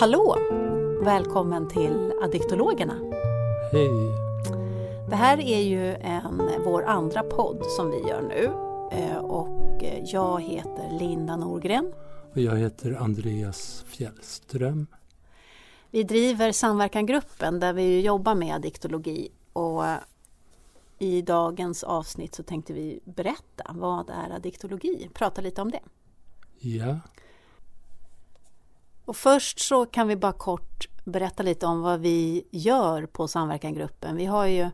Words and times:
Hallå! 0.00 0.36
Välkommen 1.04 1.68
till 1.68 2.12
Addiktologerna. 2.22 2.94
Hej! 3.72 3.90
Det 5.08 5.16
här 5.16 5.40
är 5.40 5.60
ju 5.60 5.94
en, 5.94 6.50
vår 6.64 6.84
andra 6.84 7.22
podd 7.22 7.64
som 7.66 7.90
vi 7.90 7.98
gör 8.08 8.22
nu. 8.22 8.44
Eh, 8.98 9.16
och 9.16 9.82
jag 10.04 10.42
heter 10.42 10.98
Linda 10.98 11.36
Norgren. 11.36 11.92
Och 12.32 12.40
jag 12.40 12.56
heter 12.56 12.92
Andreas 12.92 13.84
Fjällström. 13.86 14.86
Vi 15.90 16.02
driver 16.02 16.52
Samverkangruppen 16.52 17.60
där 17.60 17.72
vi 17.72 18.00
jobbar 18.00 18.34
med 18.34 18.54
addiktologi. 18.54 19.32
Och 19.52 19.84
i 20.98 21.22
dagens 21.22 21.84
avsnitt 21.84 22.34
så 22.34 22.42
tänkte 22.42 22.72
vi 22.72 23.00
berätta 23.04 23.64
vad 23.74 24.10
är 24.10 24.30
addiktologi? 24.36 25.10
Prata 25.14 25.40
lite 25.40 25.62
om 25.62 25.70
det. 25.70 25.82
Ja. 26.58 26.98
Och 29.06 29.16
först 29.16 29.60
så 29.60 29.86
kan 29.86 30.08
vi 30.08 30.16
bara 30.16 30.32
kort 30.32 30.88
berätta 31.04 31.42
lite 31.42 31.66
om 31.66 31.82
vad 31.82 32.00
vi 32.00 32.44
gör 32.50 33.06
på 33.06 33.28
Samverkangruppen. 33.28 34.16
Vi 34.16 34.24
har 34.26 34.46
ju 34.46 34.70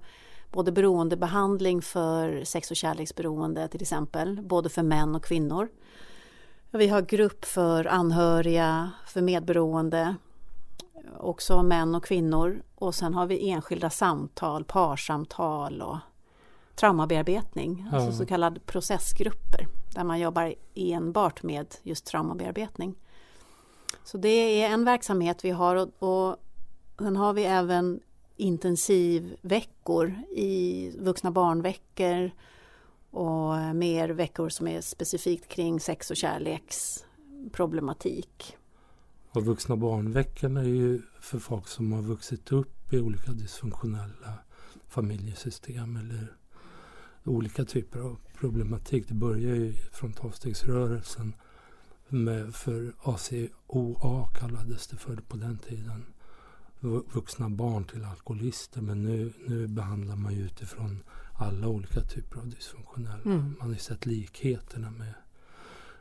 både 0.51 0.73
beroendebehandling 0.73 1.83
för 1.83 2.45
sex 2.45 2.71
och 2.71 2.77
kärleksberoende 2.77 3.69
till 3.69 3.83
exempel, 3.83 4.41
både 4.43 4.69
för 4.69 4.83
män 4.83 5.15
och 5.15 5.25
kvinnor. 5.25 5.69
Vi 6.71 6.89
har 6.89 7.03
grupp 7.03 7.45
för 7.45 7.85
anhöriga, 7.85 8.91
för 9.07 9.23
medberoende, 9.23 10.17
också 11.19 11.63
män 11.63 11.95
och 11.95 12.05
kvinnor. 12.05 12.63
Och 12.75 12.95
sen 12.95 13.15
har 13.15 13.27
vi 13.27 13.51
enskilda 13.51 13.91
samtal, 13.91 14.65
parsamtal 14.65 15.83
och 15.83 15.99
traumabearbetning, 16.75 17.89
alltså 17.93 18.13
så 18.13 18.27
kallade 18.27 18.61
processgrupper 18.61 19.67
där 19.95 20.05
man 20.05 20.21
jobbar 20.21 20.55
enbart 20.75 21.43
med 21.43 21.75
just 21.83 22.07
traumabearbetning. 22.07 22.95
Så 24.05 24.19
det 24.19 24.63
är 24.63 24.71
en 24.71 24.85
verksamhet 24.85 25.45
vi 25.45 25.51
har 25.51 25.77
och, 25.77 25.89
och 25.99 26.37
sen 26.99 27.17
har 27.17 27.33
vi 27.33 27.45
även 27.45 28.01
intensivveckor 28.37 30.15
i 30.31 30.91
vuxna 30.99 31.31
barnveckor 31.31 32.31
och 33.11 33.59
mer 33.75 34.09
veckor 34.09 34.49
som 34.49 34.69
är 34.69 34.81
specifikt 34.81 35.49
kring 35.49 35.81
sex 35.81 36.11
och 36.11 36.17
kärleksproblematik. 36.17 38.57
Och 39.31 39.45
vuxna 39.45 39.77
barnveckorna 39.77 40.61
är 40.61 40.65
ju 40.65 41.03
för 41.21 41.39
folk 41.39 41.69
som 41.69 41.93
har 41.93 42.03
vuxit 42.03 42.53
upp 42.53 42.93
i 42.93 43.01
olika 43.01 43.33
dysfunktionella 43.33 44.39
familjesystem 44.89 45.97
eller 45.97 46.37
olika 47.25 47.65
typer 47.65 48.01
av 48.01 48.19
problematik. 48.35 49.09
Det 49.09 49.15
börjar 49.15 49.55
ju 49.55 49.73
från 49.73 50.13
tolvstegsrörelsen 50.13 51.35
för 52.53 52.93
ACOA 53.03 54.27
kallades 54.27 54.87
det 54.87 54.97
för 54.97 55.17
på 55.17 55.37
den 55.37 55.59
tiden. 55.59 56.05
Vuxna 57.15 57.49
barn 57.49 57.85
till 57.85 58.05
alkoholister. 58.05 58.81
Men 58.81 59.03
nu, 59.03 59.33
nu 59.47 59.67
behandlar 59.67 60.17
man 60.17 60.35
ju 60.35 60.45
utifrån 60.45 61.03
alla 61.35 61.69
olika 61.69 62.01
typer 62.01 62.39
av 62.39 62.49
dysfunktionella. 62.49 63.23
Mm. 63.25 63.55
Man 63.59 63.69
har 63.69 63.75
ju 63.75 63.79
sett 63.79 64.07
likheterna 64.07 64.91
med, 64.91 65.15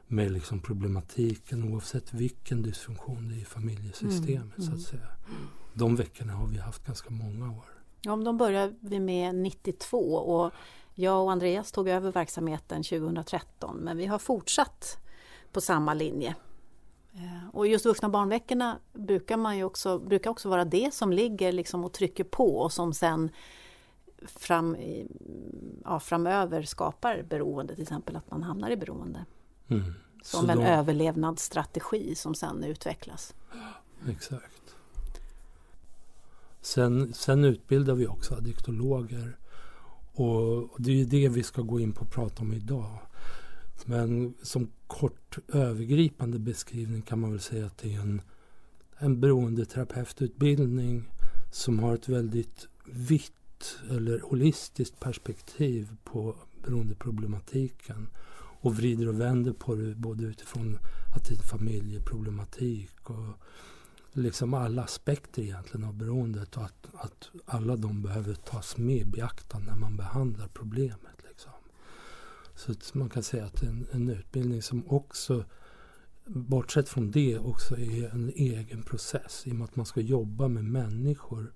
med 0.07 0.31
liksom 0.31 0.59
problematiken 0.59 1.73
oavsett 1.73 2.13
vilken 2.13 2.61
dysfunktion 2.61 3.29
det 3.29 3.35
är 3.35 3.41
i 3.41 3.45
familjesystemet. 3.45 4.57
Mm. 4.57 4.61
så 4.61 4.63
att 4.63 4.67
mm. 4.67 4.79
säga. 4.79 5.07
De 5.73 5.95
veckorna 5.95 6.33
har 6.33 6.47
vi 6.47 6.57
haft 6.57 6.85
ganska 6.85 7.09
många 7.09 7.51
år. 7.51 7.65
Ja, 8.01 8.15
de 8.15 8.37
började 8.37 8.75
vi 8.79 8.99
med 8.99 9.35
92 9.35 10.15
och 10.15 10.51
jag 10.95 11.23
och 11.23 11.31
Andreas 11.31 11.71
tog 11.71 11.89
över 11.89 12.11
verksamheten 12.11 12.83
2013 12.83 13.77
men 13.77 13.97
vi 13.97 14.05
har 14.05 14.19
fortsatt 14.19 14.97
på 15.51 15.61
samma 15.61 15.93
linje. 15.93 16.35
Eh, 17.13 17.49
och 17.53 17.67
just 17.67 17.85
vuxna 17.85 18.09
barnveckorna 18.09 18.79
brukar, 18.93 19.37
man 19.37 19.57
ju 19.57 19.63
också, 19.63 19.99
brukar 19.99 20.29
också 20.29 20.49
vara 20.49 20.65
det 20.65 20.93
som 20.93 21.13
ligger 21.13 21.51
liksom 21.51 21.85
och 21.85 21.93
trycker 21.93 22.23
på 22.23 22.57
och 22.57 22.73
som 22.73 22.93
sen 22.93 23.31
fram, 24.25 24.77
ja, 25.83 25.99
framöver 25.99 26.63
skapar 26.63 27.23
beroende, 27.29 27.73
till 27.73 27.83
exempel 27.83 28.15
att 28.15 28.31
man 28.31 28.43
hamnar 28.43 28.69
i 28.69 28.77
beroende. 28.77 29.25
Mm. 29.67 29.93
Som 30.23 30.49
en 30.49 30.57
då... 30.57 30.63
överlevnadsstrategi 30.63 32.15
som 32.15 32.35
sen 32.35 32.63
utvecklas. 32.63 33.33
Exakt. 34.09 34.75
Sen, 36.61 37.13
sen 37.13 37.43
utbildar 37.43 37.93
vi 37.93 38.07
också 38.07 38.35
addiktologer. 38.35 39.37
Och 40.13 40.69
det 40.77 41.01
är 41.01 41.05
det 41.05 41.29
vi 41.29 41.43
ska 41.43 41.61
gå 41.61 41.79
in 41.79 41.91
på 41.93 42.01
och 42.01 42.11
prata 42.11 42.41
om 42.41 42.53
idag. 42.53 42.99
Men 43.85 44.33
som 44.41 44.71
kort 44.87 45.37
övergripande 45.53 46.39
beskrivning 46.39 47.01
kan 47.01 47.19
man 47.19 47.31
väl 47.31 47.39
säga 47.39 47.65
att 47.65 47.77
det 47.77 47.95
är 47.95 47.99
en, 47.99 48.21
en 48.97 49.19
beroendeterapeututbildning 49.19 51.09
som 51.51 51.79
har 51.79 51.93
ett 51.95 52.09
väldigt 52.09 52.67
vitt 52.85 53.79
eller 53.89 54.19
holistiskt 54.19 54.99
perspektiv 54.99 55.95
på 56.03 56.35
beroendeproblematiken 56.63 58.07
och 58.61 58.75
vrider 58.75 59.07
och 59.07 59.19
vänder 59.19 59.53
på 59.53 59.75
det 59.75 59.95
både 59.95 60.23
utifrån 60.23 60.77
att 61.15 61.25
det 61.25 61.33
är 61.33 61.37
familjeproblematik 61.37 63.09
och 63.09 63.33
liksom 64.13 64.53
alla 64.53 64.83
aspekter 64.83 65.41
egentligen 65.41 65.87
av 65.87 65.93
beroendet 65.93 66.57
och 66.57 66.63
att, 66.63 66.87
att 66.93 67.29
alla 67.45 67.75
de 67.75 68.01
behöver 68.01 68.33
tas 68.33 68.77
med 68.77 68.97
i 68.97 69.05
beaktande 69.05 69.71
när 69.71 69.79
man 69.79 69.97
behandlar 69.97 70.47
problemet. 70.47 71.20
Så 72.65 72.71
att 72.71 72.93
man 72.93 73.09
kan 73.09 73.23
säga 73.23 73.45
att 73.45 73.63
en, 73.63 73.87
en 73.91 74.09
utbildning 74.09 74.61
som 74.61 74.87
också 74.87 75.43
bortsett 76.25 76.89
från 76.89 77.11
det 77.11 77.39
också 77.39 77.77
är 77.77 78.09
en 78.09 78.31
egen 78.35 78.83
process. 78.83 79.47
I 79.47 79.51
och 79.51 79.55
med 79.55 79.65
att 79.65 79.75
man 79.75 79.85
ska 79.85 80.01
jobba 80.01 80.47
med 80.47 80.63
människor 80.63 81.53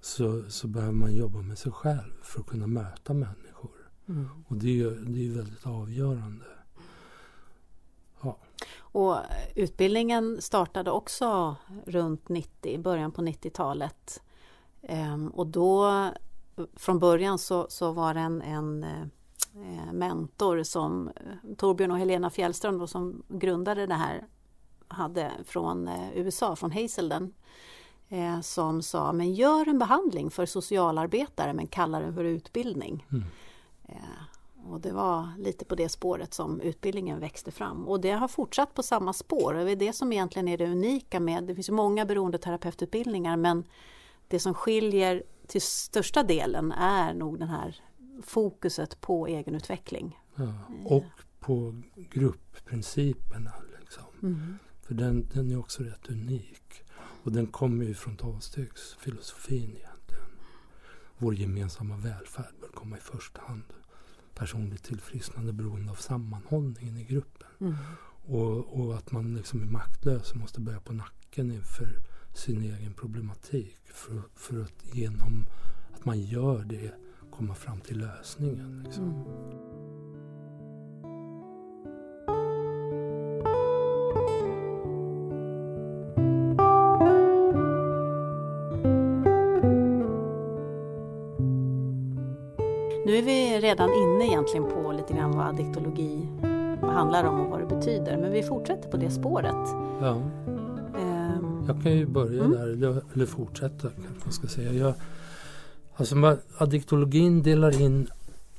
så, 0.00 0.50
så 0.50 0.68
behöver 0.68 0.92
man 0.92 1.14
jobba 1.14 1.42
med 1.42 1.58
sig 1.58 1.72
själv 1.72 2.22
för 2.22 2.40
att 2.40 2.46
kunna 2.46 2.66
möta 2.66 3.14
människor. 3.14 3.70
Mm. 4.08 4.28
Och 4.48 4.56
det 4.56 4.80
är, 4.80 4.90
det 4.90 5.26
är 5.26 5.30
väldigt 5.30 5.66
avgörande. 5.66 6.44
Ja. 8.22 8.38
Och 8.78 9.16
utbildningen 9.54 10.42
startade 10.42 10.90
också 10.90 11.56
runt 11.86 12.28
90, 12.28 12.78
början 12.78 13.12
på 13.12 13.22
90-talet. 13.22 14.22
Ehm, 14.82 15.28
och 15.28 15.46
då 15.46 16.10
från 16.76 16.98
början 16.98 17.38
så, 17.38 17.66
så 17.70 17.92
var 17.92 18.14
det 18.14 18.20
en, 18.20 18.84
Eh, 18.84 19.06
mentor 19.92 20.62
som 20.62 21.08
eh, 21.08 21.54
Torbjörn 21.56 21.90
och 21.90 21.98
Helena 21.98 22.30
Fjällström 22.30 22.78
då, 22.78 22.86
som 22.86 23.22
grundade 23.28 23.86
det 23.86 23.94
här 23.94 24.26
hade 24.88 25.32
från 25.44 25.88
eh, 25.88 26.10
USA, 26.14 26.56
från 26.56 26.72
Hazelden 26.72 27.34
som 28.42 28.82
sa 28.82 29.12
men 29.12 29.34
gör 29.34 29.68
en 29.68 29.78
behandling 29.78 30.30
för 30.30 30.46
socialarbetare 30.46 31.52
men 31.52 31.66
kalla 31.66 32.00
den 32.00 32.14
för 32.14 32.24
utbildning. 32.24 33.06
Mm. 33.12 33.24
Och 34.66 34.80
det 34.80 34.92
var 34.92 35.28
lite 35.38 35.64
på 35.64 35.74
det 35.74 35.88
spåret 35.88 36.34
som 36.34 36.60
utbildningen 36.60 37.20
växte 37.20 37.50
fram 37.50 37.88
och 37.88 38.00
det 38.00 38.10
har 38.10 38.28
fortsatt 38.28 38.74
på 38.74 38.82
samma 38.82 39.12
spår. 39.12 39.54
Det 39.54 39.72
är 39.72 39.76
det 39.76 39.92
som 39.92 40.12
egentligen 40.12 40.48
är 40.48 40.58
det 40.58 40.66
unika 40.66 41.20
med, 41.20 41.44
det 41.44 41.54
finns 41.54 41.70
många 41.70 42.04
beroendeterapeututbildningar 42.04 43.36
men 43.36 43.64
det 44.28 44.40
som 44.40 44.54
skiljer 44.54 45.22
till 45.46 45.62
största 45.62 46.22
delen 46.22 46.72
är 46.72 47.14
nog 47.14 47.38
den 47.38 47.48
här 47.48 47.82
fokuset 48.22 49.00
på 49.00 49.26
egenutveckling. 49.26 50.18
Ja, 50.36 50.54
och 50.84 51.04
på 51.40 51.82
gruppprinciperna. 51.94 53.52
Liksom. 53.80 54.04
Mm. 54.22 54.58
För 54.82 54.94
den, 54.94 55.28
den 55.32 55.50
är 55.50 55.58
också 55.58 55.82
rätt 55.82 56.08
unik. 56.10 56.82
Och 57.22 57.32
den 57.32 57.46
kommer 57.46 57.84
ju 57.84 57.94
från 57.94 58.16
tolvstegsfilosofin 58.16 59.76
egentligen. 59.76 60.24
Vår 61.18 61.34
gemensamma 61.34 61.96
välfärd 61.96 62.54
bör 62.60 62.68
komma 62.68 62.96
i 62.96 63.00
första 63.00 63.40
hand. 63.40 63.62
Personligt 64.34 64.84
tillfrisknande 64.84 65.52
beroende 65.52 65.90
av 65.90 65.94
sammanhållningen 65.94 66.96
i 66.96 67.04
gruppen. 67.04 67.48
Mm. 67.60 67.74
Och, 68.26 68.80
och, 68.80 68.94
att 68.96 69.12
man 69.12 69.34
liksom 69.34 69.62
är 69.62 69.66
maktlös 69.66 70.30
och 70.30 70.36
måste 70.36 70.60
börja 70.60 70.80
på 70.80 70.92
nacken 70.92 71.52
inför 71.52 72.02
sin 72.34 72.62
egen 72.62 72.94
problematik. 72.94 73.78
För, 73.84 74.22
för 74.34 74.60
att 74.60 74.94
genom 74.94 75.46
att 75.94 76.04
man 76.04 76.20
gör 76.20 76.64
det 76.64 76.94
komma 77.30 77.54
fram 77.54 77.80
till 77.80 77.98
lösningen. 77.98 78.82
Liksom. 78.84 79.04
Mm. 79.04 79.24
Nu 93.08 93.16
är 93.16 93.22
vi 93.22 93.60
redan 93.60 93.90
inne 93.92 94.26
egentligen 94.26 94.64
på 94.68 94.92
lite 94.92 95.14
grann 95.14 95.36
vad 95.36 95.46
addiktologi 95.46 96.28
handlar 96.82 97.24
om 97.24 97.40
och 97.40 97.50
vad 97.50 97.60
det 97.60 97.76
betyder. 97.76 98.16
Men 98.16 98.32
vi 98.32 98.42
fortsätter 98.42 98.90
på 98.90 98.96
det 98.96 99.10
spåret. 99.10 99.68
Ja. 100.00 100.22
Um, 100.96 101.64
jag 101.66 101.82
kan 101.82 101.92
ju 101.92 102.06
börja 102.06 102.44
mm. 102.44 102.80
där, 102.80 103.02
eller 103.14 103.26
fortsätta 103.26 103.88
kanske 103.88 104.24
man 104.24 104.32
ska 104.32 104.46
säga. 104.46 104.72
Jag, 104.72 104.94
Alltså 105.98 106.38
addiktologin 106.58 107.42
delar 107.42 107.80
in 107.80 108.08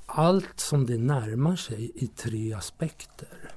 allt 0.05 0.59
som 0.59 0.85
det 0.85 0.97
närmar 0.97 1.55
sig 1.55 1.91
i 1.95 2.07
tre 2.07 2.53
aspekter. 2.53 3.51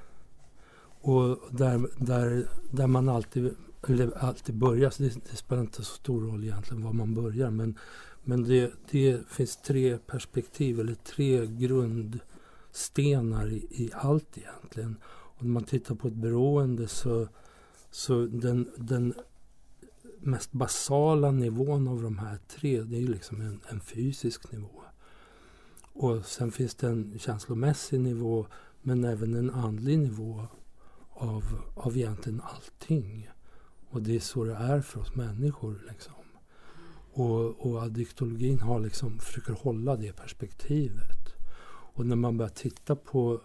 Och 1.01 1.39
där, 1.51 1.87
där, 1.97 2.47
där 2.71 2.87
man 2.87 3.09
alltid 3.09 3.55
eller 3.87 4.17
alltid 4.17 4.55
börjar, 4.55 4.93
det, 4.97 5.13
det, 5.31 5.37
spelar 5.37 5.61
inte 5.61 5.83
så 5.83 5.95
stor 5.95 6.21
roll 6.21 6.43
egentligen 6.43 6.83
var 6.83 6.93
man 6.93 7.13
börjar. 7.13 7.49
Men, 7.49 7.77
men 8.23 8.43
det, 8.43 8.71
det 8.91 9.27
finns 9.27 9.57
tre 9.57 9.97
perspektiv 9.97 10.79
eller 10.79 10.95
tre 10.95 11.45
grundstenar 11.45 13.47
i, 13.47 13.67
i 13.69 13.91
allt 13.93 14.37
egentligen. 14.37 14.95
Om 15.37 15.51
man 15.51 15.63
tittar 15.63 15.95
på 15.95 16.07
ett 16.07 16.13
beroende 16.13 16.87
så, 16.87 17.27
så 17.91 18.25
den, 18.25 18.71
den 18.77 19.13
mest 20.25 20.51
basala 20.51 21.31
nivån 21.31 21.87
av 21.87 22.01
de 22.01 22.17
här 22.17 22.39
tre, 22.47 22.81
det 22.81 22.95
är 22.95 23.01
ju 23.01 23.07
liksom 23.07 23.41
en, 23.41 23.59
en 23.69 23.79
fysisk 23.79 24.51
nivå. 24.51 24.83
Och 25.93 26.25
sen 26.25 26.51
finns 26.51 26.75
det 26.75 26.87
en 26.87 27.19
känslomässig 27.19 27.99
nivå 27.99 28.47
men 28.81 29.03
även 29.03 29.33
en 29.33 29.49
andlig 29.49 29.99
nivå 29.99 30.47
av, 31.09 31.43
av 31.75 31.97
egentligen 31.97 32.41
allting. 32.41 33.29
Och 33.89 34.01
det 34.01 34.15
är 34.15 34.19
så 34.19 34.43
det 34.43 34.53
är 34.53 34.81
för 34.81 34.99
oss 34.99 35.15
människor. 35.15 35.85
Liksom. 35.89 36.13
Och, 37.13 37.67
och 37.67 37.83
addiktologin 37.83 38.59
har 38.59 38.79
liksom, 38.79 39.19
försöker 39.19 39.53
hålla 39.53 39.95
det 39.95 40.13
perspektivet. 40.13 41.33
Och 41.95 42.05
när 42.05 42.15
man 42.15 42.37
börjar 42.37 42.49
titta 42.49 42.95
på 42.95 43.41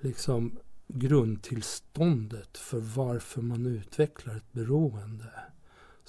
liksom, 0.00 0.58
grundtillståndet 0.88 2.58
för 2.58 2.80
varför 2.80 3.42
man 3.42 3.66
utvecklar 3.66 4.36
ett 4.36 4.52
beroende 4.52 5.30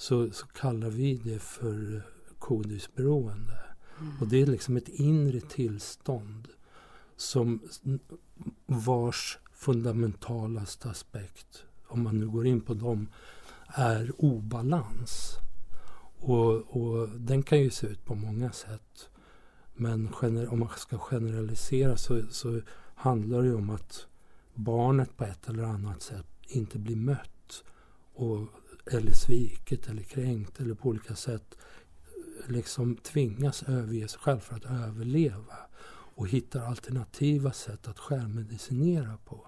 så, 0.00 0.30
så 0.30 0.46
kallar 0.46 0.90
vi 0.90 1.16
det 1.16 1.38
för 1.38 2.02
kodisberoende. 2.38 3.60
Mm. 4.00 4.12
Och 4.20 4.28
det 4.28 4.42
är 4.42 4.46
liksom 4.46 4.76
ett 4.76 4.88
inre 4.88 5.40
tillstånd 5.40 6.48
som 7.16 7.60
vars 8.66 9.38
fundamentalaste 9.52 10.90
aspekt, 10.90 11.64
om 11.86 12.02
man 12.02 12.18
nu 12.18 12.28
går 12.28 12.46
in 12.46 12.60
på 12.60 12.74
dem, 12.74 13.08
är 13.66 14.12
obalans. 14.18 15.36
Och, 16.18 16.76
och 16.76 17.08
den 17.08 17.42
kan 17.42 17.60
ju 17.60 17.70
se 17.70 17.86
ut 17.86 18.04
på 18.04 18.14
många 18.14 18.52
sätt. 18.52 19.08
Men 19.74 20.14
om 20.48 20.58
man 20.58 20.68
ska 20.76 20.98
generalisera 20.98 21.96
så, 21.96 22.22
så 22.30 22.60
handlar 22.94 23.42
det 23.42 23.54
om 23.54 23.70
att 23.70 24.06
barnet 24.54 25.16
på 25.16 25.24
ett 25.24 25.48
eller 25.48 25.62
annat 25.62 26.02
sätt 26.02 26.26
inte 26.48 26.78
blir 26.78 26.96
mött. 26.96 27.64
Och, 28.14 28.46
eller 28.92 29.12
svikit 29.12 29.88
eller 29.88 30.02
kränkt 30.02 30.60
eller 30.60 30.74
på 30.74 30.88
olika 30.88 31.16
sätt 31.16 31.56
liksom 32.48 32.96
tvingas 32.96 33.62
överge 33.62 34.08
sig 34.08 34.20
själv 34.20 34.40
för 34.40 34.56
att 34.56 34.64
överleva. 34.64 35.56
Och 36.14 36.28
hittar 36.28 36.60
alternativa 36.60 37.52
sätt 37.52 37.88
att 37.88 37.98
självmedicinera 37.98 39.18
på. 39.24 39.46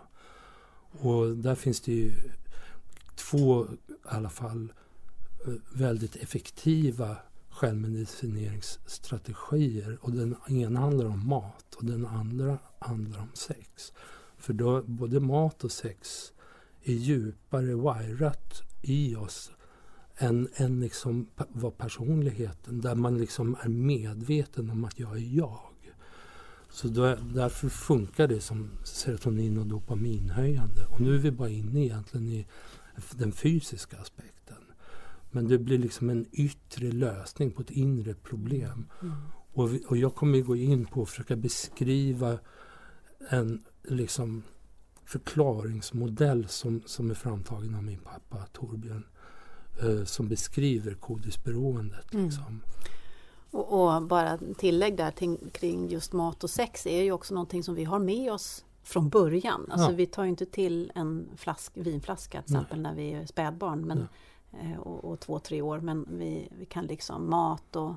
Och 0.91 1.37
där 1.37 1.55
finns 1.55 1.81
det 1.81 1.93
ju 1.93 2.13
två 3.17 3.67
i 3.67 3.69
alla 4.05 4.31
fall 4.31 4.73
eh, 5.47 5.53
väldigt 5.75 6.17
effektiva 6.17 7.17
självmedicineringsstrategier. 7.51 9.99
Och 10.01 10.13
den 10.13 10.37
ena 10.49 10.81
handlar 10.81 11.07
om 11.07 11.29
mat 11.29 11.75
och 11.75 11.85
den 11.85 12.07
andra 12.07 12.59
handlar 12.79 13.21
om 13.21 13.31
sex. 13.35 13.93
För 14.39 14.53
då, 14.53 14.83
både 14.83 15.21
mat 15.21 15.65
och 15.65 15.73
sex 15.73 16.33
är 16.83 16.95
djupare 16.95 17.75
wirat 17.75 18.63
i 18.83 19.17
oss 19.17 19.51
än, 20.17 20.49
än 20.55 20.81
liksom 20.81 21.27
vad 21.37 21.79
personligheten, 21.79 22.81
där 22.81 22.95
man 22.95 23.19
liksom 23.19 23.57
är 23.63 23.69
medveten 23.69 24.71
om 24.71 24.85
att 24.85 24.99
jag 24.99 25.17
är 25.17 25.37
jag. 25.37 25.61
Så 26.71 26.89
då, 26.89 27.17
därför 27.35 27.69
funkar 27.69 28.29
det 28.29 28.41
som 28.41 28.71
serotonin 28.85 29.59
och 29.59 29.67
dopaminhöjande. 29.67 30.87
Och 30.91 31.01
nu 31.01 31.15
är 31.15 31.19
vi 31.19 31.31
bara 31.31 31.49
inne 31.49 31.85
egentligen 31.85 32.27
i 32.27 32.47
den 33.11 33.33
fysiska 33.33 33.99
aspekten. 33.99 34.57
Men 35.31 35.49
det 35.49 35.59
blir 35.59 35.79
liksom 35.79 36.11
en 36.11 36.27
yttre 36.33 36.93
lösning 36.93 37.51
på 37.51 37.63
ett 37.63 37.71
inre 37.71 38.15
problem. 38.15 38.87
Mm. 39.03 39.15
Och, 39.53 39.75
vi, 39.75 39.85
och 39.89 39.97
jag 39.97 40.15
kommer 40.15 40.41
gå 40.41 40.57
in 40.57 40.87
på 40.87 41.03
att 41.03 41.09
försöka 41.09 41.37
beskriva 41.37 42.39
en 43.31 43.63
liksom 43.83 44.43
förklaringsmodell 45.05 46.49
som, 46.49 46.83
som 46.87 47.11
är 47.11 47.15
framtagen 47.15 47.75
av 47.75 47.83
min 47.83 47.99
pappa 47.99 48.47
Torbjörn. 48.53 49.05
Eh, 49.81 50.05
som 50.05 50.29
beskriver 50.29 50.95
kodisberoendet. 50.95 52.15
Mm. 52.15 52.27
Liksom. 52.27 52.63
Och, 53.51 53.97
och, 53.97 54.03
bara 54.03 54.39
tillägg 54.59 54.97
där 54.97 55.11
till, 55.11 55.39
kring 55.53 55.89
just 55.89 56.13
mat 56.13 56.45
och 56.45 56.51
sex 56.51 56.87
är 56.87 57.03
ju 57.03 57.13
också 57.13 57.35
någonting 57.35 57.63
som 57.63 57.75
vi 57.75 57.85
har 57.85 57.99
med 57.99 58.33
oss 58.33 58.65
från 58.83 59.09
början. 59.09 59.67
Alltså 59.71 59.91
ja. 59.91 59.97
vi 59.97 60.07
tar 60.07 60.25
inte 60.25 60.47
till 60.47 60.93
en 60.95 61.29
flask, 61.37 61.73
vinflaska 61.75 62.43
till 62.43 62.57
exempel 62.57 62.81
när 62.81 62.95
vi 62.95 63.13
är 63.13 63.27
spädbarn 63.27 63.87
men, 63.87 64.09
eh, 64.61 64.79
och, 64.79 65.05
och, 65.05 65.21
två, 65.21 65.39
tre 65.39 65.63
år. 65.63 65.81
Men 65.81 66.07
vi, 66.11 66.49
vi 66.59 66.65
kan 66.65 66.87
liksom 66.87 67.31
mat 67.31 67.77
och, 67.77 67.95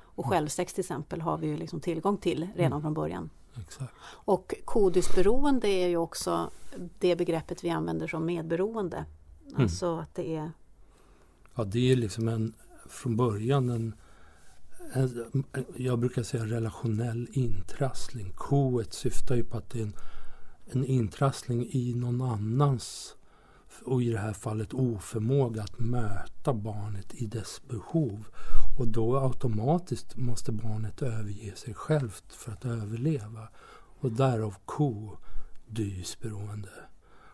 och 0.00 0.26
självsex 0.26 0.72
till 0.72 0.82
exempel 0.82 1.20
har 1.20 1.38
vi 1.38 1.46
ju 1.46 1.56
liksom 1.56 1.80
tillgång 1.80 2.16
till 2.16 2.48
redan 2.54 2.72
mm. 2.72 2.82
från 2.82 2.94
början. 2.94 3.30
Exakt. 3.60 3.92
Och 4.04 4.54
kodisberoende 4.64 5.68
är 5.68 5.88
ju 5.88 5.96
också 5.96 6.50
det 6.98 7.16
begreppet 7.16 7.64
vi 7.64 7.70
använder 7.70 8.06
som 8.06 8.26
medberoende. 8.26 9.04
Mm. 9.46 9.62
Alltså 9.62 9.98
att 9.98 10.14
det 10.14 10.36
är... 10.36 10.52
Ja, 11.54 11.64
det 11.64 11.92
är 11.92 11.96
liksom 11.96 12.28
en, 12.28 12.54
från 12.88 13.16
början 13.16 13.68
en 13.68 13.94
jag 15.76 15.98
brukar 15.98 16.22
säga 16.22 16.44
relationell 16.44 17.28
intrassling. 17.32 18.32
Koet 18.34 18.92
syftar 18.92 19.34
ju 19.34 19.44
på 19.44 19.56
att 19.56 19.70
det 19.70 19.78
är 19.78 19.82
en, 19.82 19.96
en 20.66 20.84
intrassling 20.84 21.68
i 21.70 21.94
någon 21.94 22.22
annans 22.22 23.16
och 23.84 24.02
i 24.02 24.10
det 24.10 24.18
här 24.18 24.32
fallet 24.32 24.74
oförmåga 24.74 25.62
att 25.62 25.78
möta 25.78 26.54
barnet 26.54 27.14
i 27.14 27.26
dess 27.26 27.62
behov. 27.68 28.24
Och 28.76 28.88
då 28.88 29.18
automatiskt 29.18 30.16
måste 30.16 30.52
barnet 30.52 31.02
överge 31.02 31.56
sig 31.56 31.74
självt 31.74 32.32
för 32.32 32.52
att 32.52 32.64
överleva. 32.64 33.48
Och 34.00 34.12
därav 34.12 34.54
ko, 34.64 35.16
dysberoende. 35.66 36.68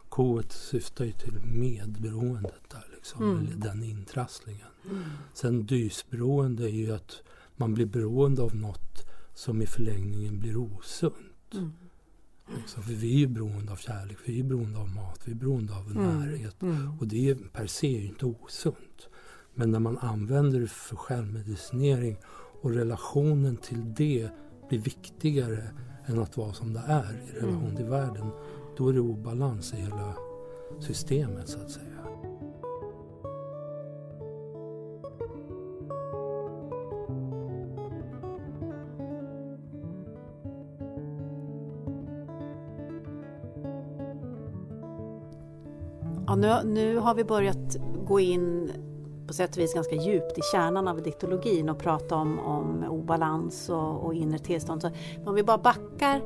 Koet 0.08 0.52
syftar 0.52 1.04
ju 1.04 1.12
till 1.12 1.40
medberoendet 1.44 2.70
där 2.70 2.84
liksom, 2.96 3.22
mm. 3.22 3.38
eller 3.38 3.56
den 3.56 3.82
intrasslingen. 3.82 4.68
Mm. 4.90 5.02
Sen 5.34 5.66
dysberoende 5.66 6.64
är 6.64 6.74
ju 6.74 6.94
att 6.94 7.22
man 7.56 7.74
blir 7.74 7.86
beroende 7.86 8.43
av 8.43 8.56
något 8.56 9.06
som 9.34 9.62
i 9.62 9.67
förlängningen 9.67 10.38
blir 10.38 10.56
osunt. 10.56 11.55
Mm. 11.55 11.72
Liksom, 12.56 12.82
för 12.82 12.93
vi 12.93 13.14
är 13.14 13.19
ju 13.19 13.26
beroende 13.26 13.72
av 13.72 13.76
kärlek, 13.76 14.19
vi 14.24 14.40
är 14.40 14.44
beroende 14.44 14.78
av 14.78 14.88
mat, 14.88 15.20
vi 15.24 15.32
är 15.32 15.36
beroende 15.36 15.76
av 15.76 15.90
mm. 15.90 16.19
närhet. 16.19 16.62
Mm. 16.62 16.98
Och 16.98 17.06
det 17.06 17.31
är 17.31 17.34
per 17.34 17.67
se 17.67 18.06
inte 18.06 18.26
osunt. 18.26 19.08
Men 19.54 19.70
när 19.70 19.78
man 19.78 19.98
använder 19.98 20.60
det 20.60 20.66
för 20.66 20.96
självmedicinering 20.96 22.16
och 22.62 22.70
relationen 22.70 23.56
till 23.56 23.94
det 23.94 24.28
blir 24.68 24.78
viktigare 24.78 25.62
än 26.06 26.18
att 26.18 26.36
vara 26.36 26.52
som 26.52 26.72
det 26.72 26.82
är 26.86 27.22
i 27.28 27.38
relation 27.38 27.64
mm. 27.64 27.76
till 27.76 27.86
världen. 27.86 28.30
Då 28.76 28.88
är 28.88 28.92
det 28.92 29.00
obalans 29.00 29.74
i 29.74 29.76
hela 29.76 30.14
systemet 30.80 31.48
så 31.48 31.60
att 31.60 31.70
säga. 31.70 31.86
Ja, 46.26 46.36
nu, 46.36 46.72
nu 46.72 46.96
har 46.96 47.14
vi 47.14 47.24
börjat 47.24 47.76
gå 48.06 48.20
in 48.20 48.72
på 49.32 49.36
sätt 49.36 49.56
och 49.56 49.62
vis 49.62 49.74
ganska 49.74 49.94
djupt 49.94 50.39
i 50.39 50.41
kärnan 50.53 50.89
av 50.89 51.03
diktologin 51.03 51.69
och 51.69 51.79
prata 51.79 52.17
om, 52.17 52.39
om 52.39 52.84
obalans 52.89 53.69
och, 53.69 54.05
och 54.05 54.15
inre 54.15 54.39
tillstånd. 54.39 54.82
Så 54.82 54.91
om 55.24 55.34
vi 55.34 55.43
bara 55.43 55.58
backar 55.58 56.17
eh, 56.17 56.22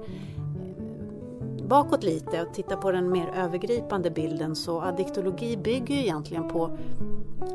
bakåt 1.67 2.03
lite 2.03 2.43
och 2.43 2.55
tittar 2.55 2.77
på 2.77 2.93
den 2.93 3.11
mer 3.11 3.29
övergripande 3.37 4.11
bilden 4.11 4.57
så 4.57 4.81
addiktologi 4.81 5.57
bygger 5.57 5.95
ju 5.95 6.01
egentligen 6.01 6.49
på 6.49 6.79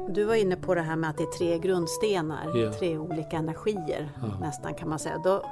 du 0.09 0.23
var 0.23 0.35
inne 0.35 0.55
på 0.55 0.75
det 0.75 0.81
här 0.81 0.95
med 0.95 1.09
att 1.09 1.17
det 1.17 1.23
är 1.23 1.37
tre 1.37 1.59
grundstenar, 1.59 2.57
yeah. 2.57 2.73
tre 2.73 2.97
olika 2.97 3.37
energier 3.37 4.09
ja. 4.21 4.39
nästan 4.39 4.73
kan 4.73 4.89
man 4.89 4.99
säga. 4.99 5.17
Då, 5.17 5.45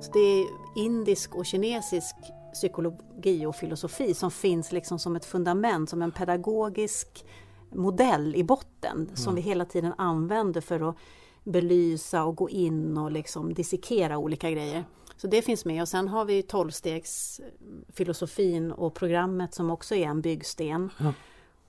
så 0.00 0.12
det 0.12 0.18
är 0.18 0.46
indisk 0.76 1.34
och 1.34 1.46
kinesisk 1.46 2.16
psykologi 2.52 3.46
och 3.46 3.56
filosofi 3.56 4.14
som 4.14 4.30
finns 4.30 4.72
liksom 4.72 4.98
som 4.98 5.16
ett 5.16 5.24
fundament, 5.24 5.90
som 5.90 6.02
en 6.02 6.12
pedagogisk 6.12 7.24
modell 7.70 8.34
i 8.34 8.44
botten 8.44 8.96
mm. 8.96 9.16
som 9.16 9.34
vi 9.34 9.40
hela 9.40 9.64
tiden 9.64 9.92
använder 9.98 10.60
för 10.60 10.88
att 10.88 10.96
belysa 11.44 12.24
och 12.24 12.36
gå 12.36 12.50
in 12.50 12.98
och 12.98 13.12
liksom 13.12 13.54
dissekera 13.54 14.18
olika 14.18 14.50
grejer. 14.50 14.84
Så 15.16 15.26
det 15.26 15.42
finns 15.42 15.64
med 15.64 15.82
och 15.82 15.88
sen 15.88 16.08
har 16.08 16.24
vi 16.24 16.42
tolvstegsfilosofin 16.42 18.72
och 18.72 18.94
programmet 18.94 19.54
som 19.54 19.70
också 19.70 19.94
är 19.94 20.06
en 20.06 20.20
byggsten. 20.20 20.90
Mm. 21.00 21.12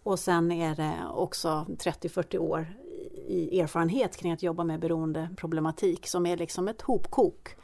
Och 0.04 0.20
sen 0.20 0.52
är 0.52 0.76
det 0.76 0.96
också 1.14 1.66
30-40 1.70 2.38
år 2.38 2.68
i 3.28 3.60
erfarenhet 3.60 4.18
kring 4.18 4.32
att 4.32 4.44
jobba 4.44 4.64
med 4.64 4.80
beroendeproblematik 4.80 6.08
som 6.08 6.26
är 6.26 6.38
liksom 6.38 6.68
ett 6.68 6.82
hopkok 6.82 7.56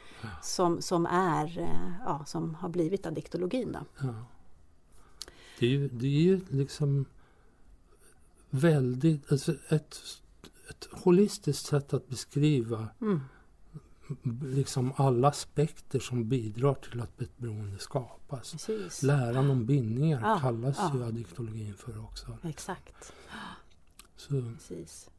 som, 0.42 0.82
som, 0.82 1.06
är, 1.06 1.58
eh, 1.58 1.92
ja, 2.04 2.24
som 2.26 2.54
har 2.54 2.68
blivit 2.68 3.06
addiktologin. 3.06 3.72
Då. 3.72 4.06
Ja. 4.06 4.14
Det, 5.58 5.66
är 5.66 5.70
ju, 5.70 5.88
det 5.88 6.06
är 6.06 6.20
ju 6.20 6.40
liksom 6.48 7.04
väldigt, 8.54 9.32
alltså 9.32 9.54
ett, 9.68 10.00
ett 10.70 10.88
holistiskt 10.90 11.66
sätt 11.66 11.94
att 11.94 12.08
beskriva 12.08 12.88
mm. 13.00 13.20
liksom 14.42 14.92
alla 14.96 15.28
aspekter 15.28 15.98
som 15.98 16.28
bidrar 16.28 16.74
till 16.74 17.00
att 17.00 17.20
ett 17.20 17.38
beroende 17.38 17.78
skapas. 17.78 18.52
Precis. 18.52 19.02
Läran 19.02 19.50
om 19.50 19.66
bindningar 19.66 20.20
ja, 20.22 20.38
kallas 20.40 20.76
ja. 20.78 20.92
ju 20.94 21.04
addiktologin 21.04 21.74
för 21.74 22.04
också. 22.04 22.38
Exakt. 22.42 23.12
Så. 24.16 24.28
Precis. 24.28 25.10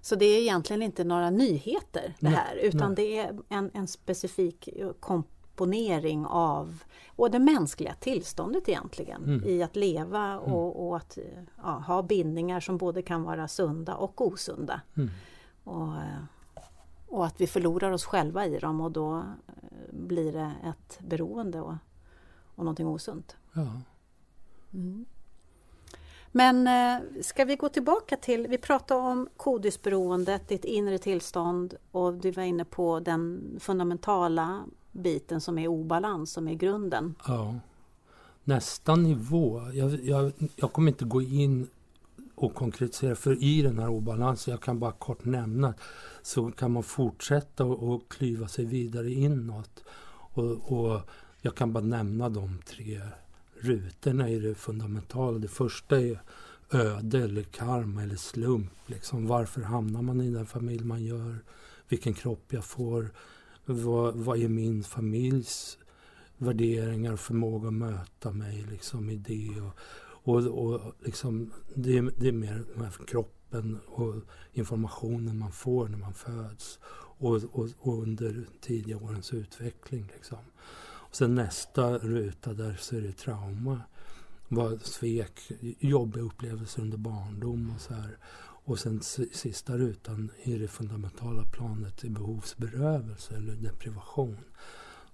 Så 0.00 0.14
det 0.14 0.24
är 0.24 0.40
egentligen 0.40 0.82
inte 0.82 1.04
några 1.04 1.30
nyheter 1.30 2.14
det 2.20 2.28
här 2.28 2.56
utan 2.56 2.94
nej. 2.94 2.96
det 2.96 3.18
är 3.18 3.38
en, 3.48 3.70
en 3.74 3.88
specifik 3.88 4.68
komponering 5.54 6.26
av 6.26 6.82
och 7.16 7.30
det 7.30 7.38
mänskliga 7.38 7.94
tillståndet 7.94 8.68
egentligen 8.68 9.24
mm. 9.24 9.44
i 9.44 9.62
att 9.62 9.76
leva 9.76 10.24
mm. 10.24 10.52
och, 10.52 10.88
och 10.88 10.96
att 10.96 11.18
ja, 11.62 11.84
ha 11.86 12.02
bindningar 12.02 12.60
som 12.60 12.78
både 12.78 13.02
kan 13.02 13.22
vara 13.22 13.48
sunda 13.48 13.94
och 13.94 14.20
osunda. 14.20 14.80
Mm. 14.96 15.10
Och, 15.64 15.92
och, 17.08 17.26
att 17.26 17.40
vi 17.40 17.46
förlorar 17.46 17.90
oss 17.90 18.04
själva 18.04 18.46
i 18.46 18.58
dem 18.58 18.80
och 18.80 18.90
då 18.90 19.16
eh, 19.16 19.24
blir 19.90 20.32
det 20.32 20.52
ett 20.64 20.98
beroende 21.00 21.60
och, 21.60 21.74
och 22.54 22.64
någonting 22.64 22.86
osunt. 22.86 23.36
Ja. 23.52 23.80
Mm. 24.74 25.04
Men 26.32 26.66
eh, 26.66 27.22
ska 27.22 27.44
vi 27.44 27.56
gå 27.56 27.68
tillbaka 27.68 28.16
till, 28.16 28.46
vi 28.46 28.58
pratade 28.58 29.00
om 29.00 29.28
kodisberoendet, 29.36 30.48
ditt 30.48 30.64
inre 30.64 30.98
tillstånd 30.98 31.74
och 31.90 32.14
du 32.14 32.30
var 32.30 32.42
inne 32.42 32.64
på 32.64 33.00
den 33.00 33.56
fundamentala 33.60 34.64
biten 34.94 35.40
som 35.40 35.58
är 35.58 35.68
obalans, 35.68 36.32
som 36.32 36.48
är 36.48 36.54
grunden. 36.54 37.14
Ja. 37.26 37.54
Nästa 38.44 38.96
nivå, 38.96 39.62
jag, 39.72 40.04
jag, 40.04 40.32
jag 40.56 40.72
kommer 40.72 40.88
inte 40.88 41.04
gå 41.04 41.22
in 41.22 41.68
och 42.34 42.54
konkretisera, 42.54 43.14
för 43.14 43.42
i 43.42 43.62
den 43.62 43.78
här 43.78 43.88
obalansen, 43.88 44.52
jag 44.52 44.60
kan 44.60 44.78
bara 44.78 44.92
kort 44.92 45.24
nämna, 45.24 45.74
så 46.22 46.50
kan 46.50 46.72
man 46.72 46.82
fortsätta 46.82 47.64
och, 47.64 47.94
och 47.94 48.08
klyva 48.08 48.48
sig 48.48 48.64
vidare 48.64 49.12
inåt. 49.12 49.84
Och, 50.34 50.72
och 50.72 51.00
jag 51.40 51.54
kan 51.54 51.72
bara 51.72 51.84
nämna 51.84 52.28
de 52.28 52.58
tre 52.66 53.00
rutorna 53.60 54.28
i 54.28 54.38
det 54.38 54.54
fundamentala. 54.54 55.38
Det 55.38 55.48
första 55.48 56.00
är 56.00 56.20
öde 56.70 57.18
eller 57.18 57.42
karma 57.42 58.02
eller 58.02 58.16
slump. 58.16 58.72
Liksom. 58.86 59.26
Varför 59.26 59.60
hamnar 59.60 60.02
man 60.02 60.20
i 60.20 60.30
den 60.30 60.46
familj 60.46 60.84
man 60.84 61.04
gör? 61.04 61.38
Vilken 61.88 62.14
kropp 62.14 62.52
jag 62.52 62.64
får? 62.64 63.10
Vad, 63.66 64.14
vad 64.14 64.38
är 64.38 64.48
min 64.48 64.84
familjs 64.84 65.78
värderingar 66.38 67.12
och 67.12 67.20
förmåga 67.20 67.68
att 67.68 67.74
möta 67.74 68.32
mig 68.32 68.66
liksom, 68.70 69.10
i 69.10 69.16
det? 69.16 69.60
Och, 69.60 69.74
och, 70.34 70.46
och 70.46 70.94
liksom, 71.04 71.52
det, 71.74 72.00
det 72.00 72.28
är 72.28 72.32
mer 72.32 72.64
kroppen 73.06 73.78
och 73.86 74.14
informationen 74.52 75.38
man 75.38 75.52
får 75.52 75.88
när 75.88 75.98
man 75.98 76.14
föds 76.14 76.78
och, 77.18 77.44
och, 77.52 77.68
och 77.78 78.02
under 78.02 78.46
tidiga 78.60 78.96
årens 78.96 79.32
utveckling. 79.32 80.10
Liksom. 80.14 80.38
Sen 81.10 81.34
nästa 81.34 81.98
ruta 81.98 82.52
där 82.52 82.76
så 82.80 82.96
är 82.96 83.00
det 83.00 83.12
trauma. 83.12 83.80
Vad 84.48 84.82
svek, 84.82 85.52
jobbiga 85.78 86.24
upplevelser 86.24 86.82
under 86.82 86.98
barndom 86.98 87.72
och 87.74 87.80
så 87.80 87.94
här. 87.94 88.18
Och 88.64 88.78
sen 88.78 89.00
sista 89.32 89.78
rutan 89.78 90.30
i 90.42 90.58
det 90.58 90.68
fundamentala 90.68 91.44
planet 91.44 92.04
är 92.04 92.08
behovsberövelse 92.08 93.36
eller 93.36 93.56
deprivation. 93.56 94.38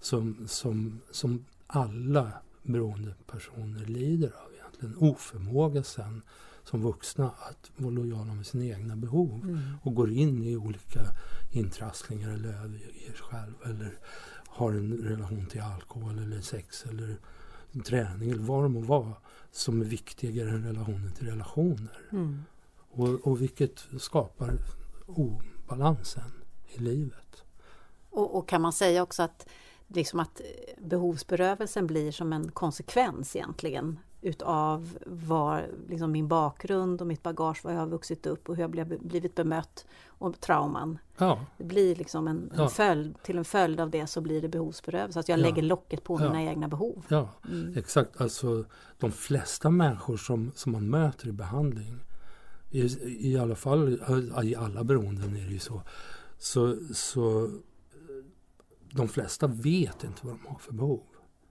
Som, 0.01 0.49
som, 0.49 1.01
som 1.11 1.45
alla 1.67 2.33
beroende 2.63 3.15
personer 3.27 3.87
lider 3.87 4.29
av 4.29 4.53
egentligen. 4.55 4.97
Oförmåga 4.97 5.83
sen 5.83 6.23
som 6.65 6.83
vuxna 6.83 7.31
att 7.31 7.71
vara 7.77 7.91
lojala 7.91 8.35
med 8.35 8.47
sina 8.47 8.65
egna 8.65 8.97
behov. 8.97 9.41
Mm. 9.45 9.59
Och 9.83 9.95
går 9.95 10.11
in 10.13 10.43
i 10.43 10.57
olika 10.57 11.01
intrasslingar 11.51 12.31
eller 12.31 12.49
överger 12.49 13.13
sig 13.13 13.15
själv. 13.15 13.55
Eller 13.65 13.99
har 14.47 14.73
en 14.73 14.93
relation 14.93 15.47
till 15.47 15.61
alkohol 15.61 16.19
eller 16.19 16.41
sex 16.41 16.85
eller 16.87 17.17
träning 17.85 18.31
eller 18.31 18.43
vad 18.43 18.65
det 18.65 18.69
må 18.69 18.81
vara 18.81 19.15
som 19.51 19.81
är 19.81 19.85
viktigare 19.85 20.51
än 20.51 20.65
relationen 20.65 21.13
till 21.13 21.27
relationer. 21.27 21.99
Mm. 22.13 22.43
Och, 22.91 23.09
och 23.09 23.43
vilket 23.43 23.87
skapar 23.99 24.59
obalansen 25.07 26.33
i 26.69 26.79
livet. 26.79 27.45
Och, 28.11 28.37
och, 28.37 28.49
kan 28.49 28.63
man 28.63 28.73
säga 28.73 29.03
också 29.03 29.23
att, 29.23 29.49
liksom 29.89 30.21
att 30.21 30.41
behovsberövelsen 30.79 31.87
blir 31.87 32.13
som 32.13 32.33
en 32.33 32.51
konsekvens 32.51 33.37
egentligen 33.37 33.99
utav 34.23 34.99
var, 35.07 35.67
liksom 35.89 36.13
min 36.13 36.29
bakgrund 36.29 37.01
och 37.01 37.07
mitt 37.07 37.23
bagage, 37.23 37.65
var 37.65 37.73
jag 37.73 37.79
har 37.79 37.87
vuxit 37.87 38.27
upp 38.27 38.49
och 38.49 38.57
hur 38.57 38.63
jag 38.63 38.71
blev, 38.71 38.99
blivit 39.01 39.35
bemött 39.35 39.87
och 40.07 40.41
trauman. 40.41 40.99
Ja. 41.19 41.47
Det 41.59 41.65
blir 41.65 41.97
liksom 41.97 42.29
en, 42.29 42.37
en 42.37 42.59
ja. 42.59 42.69
följd, 42.69 43.23
till 43.23 43.39
en 43.39 43.45
följd 43.45 43.81
av 43.81 43.91
det 43.91 44.07
så 44.07 44.21
blir 44.21 44.43
det 44.43 44.49
behovsberövelse. 44.49 45.19
Alltså 45.19 45.33
jag 45.33 45.39
ja. 45.39 45.43
lägger 45.43 45.63
locket 45.63 46.05
på 46.05 46.19
mina 46.19 46.43
egna 46.43 46.69
behov. 46.69 47.05
Ja, 47.09 47.29
mm. 47.49 47.79
exakt. 47.79 48.21
Alltså 48.21 48.65
de 48.99 49.13
flesta 49.13 49.71
människor 49.71 50.17
som, 50.17 50.53
som 50.55 50.73
man 50.73 50.91
möter 50.91 51.29
i 51.29 51.33
behandling, 51.33 51.99
i, 52.71 52.81
i 53.31 53.39
alla 53.39 53.57
fall 53.57 54.01
i 54.45 54.55
alla 54.55 54.85
beroenden 54.85 55.37
är 55.37 55.45
det 55.47 55.53
ju 55.53 55.59
så, 55.59 55.83
så, 56.39 56.77
så 56.95 57.51
de 58.91 59.09
flesta 59.09 59.47
vet 59.47 60.05
inte 60.05 60.27
vad 60.27 60.35
de 60.35 60.47
har 60.47 60.59
för 60.59 60.73
behov. 60.73 61.03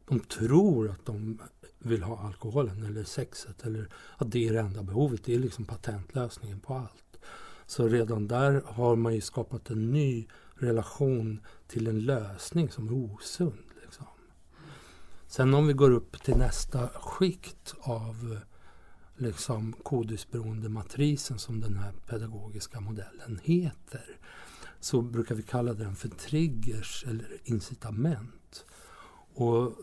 De 0.08 0.20
tror 0.20 0.90
att 0.90 1.06
de 1.06 1.40
vill 1.80 2.04
ha 2.04 2.20
alkoholen 2.20 2.84
eller 2.84 3.04
sexet 3.04 3.66
eller 3.66 3.90
att 4.18 4.32
det 4.32 4.48
är 4.48 4.54
det 4.54 4.60
enda 4.60 4.84
behovet. 4.84 5.24
Det 5.24 5.36
är 5.36 5.40
liksom 5.40 5.66
patentlösningen 5.66 6.60
på 6.60 6.74
allt. 6.74 7.20
Så 7.66 7.88
redan 7.88 8.28
där 8.28 8.62
har 8.66 8.96
man 8.96 9.16
ju 9.16 9.22
skapat 9.22 9.70
en 9.70 9.92
ny 9.92 10.28
relation 10.54 11.42
till 11.68 11.88
en 11.88 12.00
lösning 12.00 12.70
som 12.70 12.88
är 12.88 12.94
osund. 12.94 13.64
Liksom. 13.84 14.06
Sen 15.28 15.54
om 15.54 15.68
vi 15.68 15.74
går 15.74 15.92
upp 15.92 16.24
till 16.24 16.38
nästa 16.38 16.88
skikt 16.88 17.76
av 17.80 18.40
liksom 19.22 19.74
kodisberoende 19.84 20.70
matrisen 20.70 21.40
som 21.40 21.62
den 21.62 21.78
här 21.78 21.92
pedagogiska 22.08 22.80
modellen 22.80 23.40
heter 23.44 24.20
så 24.80 25.02
brukar 25.02 25.36
vi 25.36 25.44
kalla 25.44 25.74
den 25.74 25.96
för 25.96 26.10
triggers 26.10 27.06
eller 27.08 27.38
incitament. 27.44 28.66
Och 29.34 29.76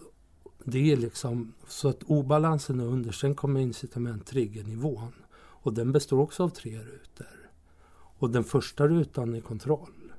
det 0.64 0.92
är 0.92 0.96
liksom 0.96 1.52
så 1.68 1.88
att 1.88 2.02
obalansen 2.02 2.80
är 2.80 2.84
under. 2.84 3.12
Sen 3.12 3.34
kommer 3.34 3.60
incitament 3.60 4.26
triggernivån. 4.26 5.12
Och 5.36 5.74
den 5.74 5.92
består 5.92 6.20
också 6.20 6.42
av 6.42 6.48
tre 6.48 6.78
rutor. 6.78 7.50
Och 8.18 8.30
den 8.30 8.44
första 8.44 8.88
rutan 8.88 9.34
är 9.34 9.40
kontroll. 9.40 10.12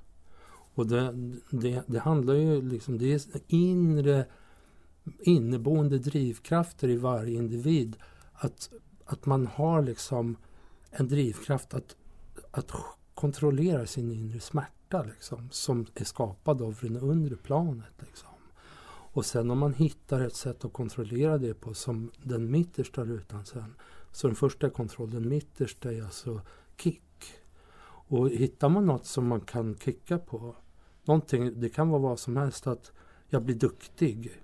Och 0.73 0.87
det, 0.87 1.13
det, 1.49 1.83
det 1.87 1.99
handlar 1.99 2.33
ju 2.33 2.61
liksom, 2.61 2.97
det 2.97 3.13
är 3.13 3.21
inre 3.47 4.25
inneboende 5.19 5.99
drivkrafter 5.99 6.89
i 6.89 6.97
varje 6.97 7.37
individ. 7.37 7.95
Att, 8.33 8.69
att 9.07 9.25
man 9.25 9.47
har 9.47 9.81
liksom 9.81 10.37
en 10.91 11.07
drivkraft 11.07 11.73
att, 11.73 11.95
att 12.51 12.71
kontrollera 13.13 13.85
sin 13.85 14.11
inre 14.11 14.39
smärta 14.39 15.03
liksom, 15.03 15.49
som 15.51 15.85
är 15.93 16.03
skapad 16.03 16.61
av 16.61 16.77
det 16.81 16.99
undre 16.99 17.35
planet. 17.35 17.93
Liksom. 17.99 18.29
Och 19.17 19.25
sen 19.25 19.51
om 19.51 19.59
man 19.59 19.73
hittar 19.73 20.21
ett 20.21 20.35
sätt 20.35 20.65
att 20.65 20.73
kontrollera 20.73 21.37
det 21.37 21.53
på 21.53 21.73
som 21.73 22.11
den 22.23 22.51
mittersta 22.51 23.05
rutan 23.05 23.45
sen. 23.45 23.75
Så 24.11 24.27
den 24.27 24.35
första 24.35 24.69
kontrollen, 24.69 25.13
den 25.13 25.29
mittersta 25.29 25.93
är 25.93 26.03
alltså 26.03 26.41
kick. 26.77 27.33
Och 28.09 28.29
hittar 28.29 28.69
man 28.69 28.85
något 28.85 29.05
som 29.05 29.27
man 29.27 29.41
kan 29.41 29.75
kicka 29.75 30.17
på, 30.17 30.55
någonting, 31.05 31.59
det 31.59 31.69
kan 31.69 31.89
vara 31.89 32.01
vad 32.01 32.19
som 32.19 32.37
helst, 32.37 32.67
att 32.67 32.91
jag 33.29 33.43
blir 33.43 33.55
duktig 33.55 34.41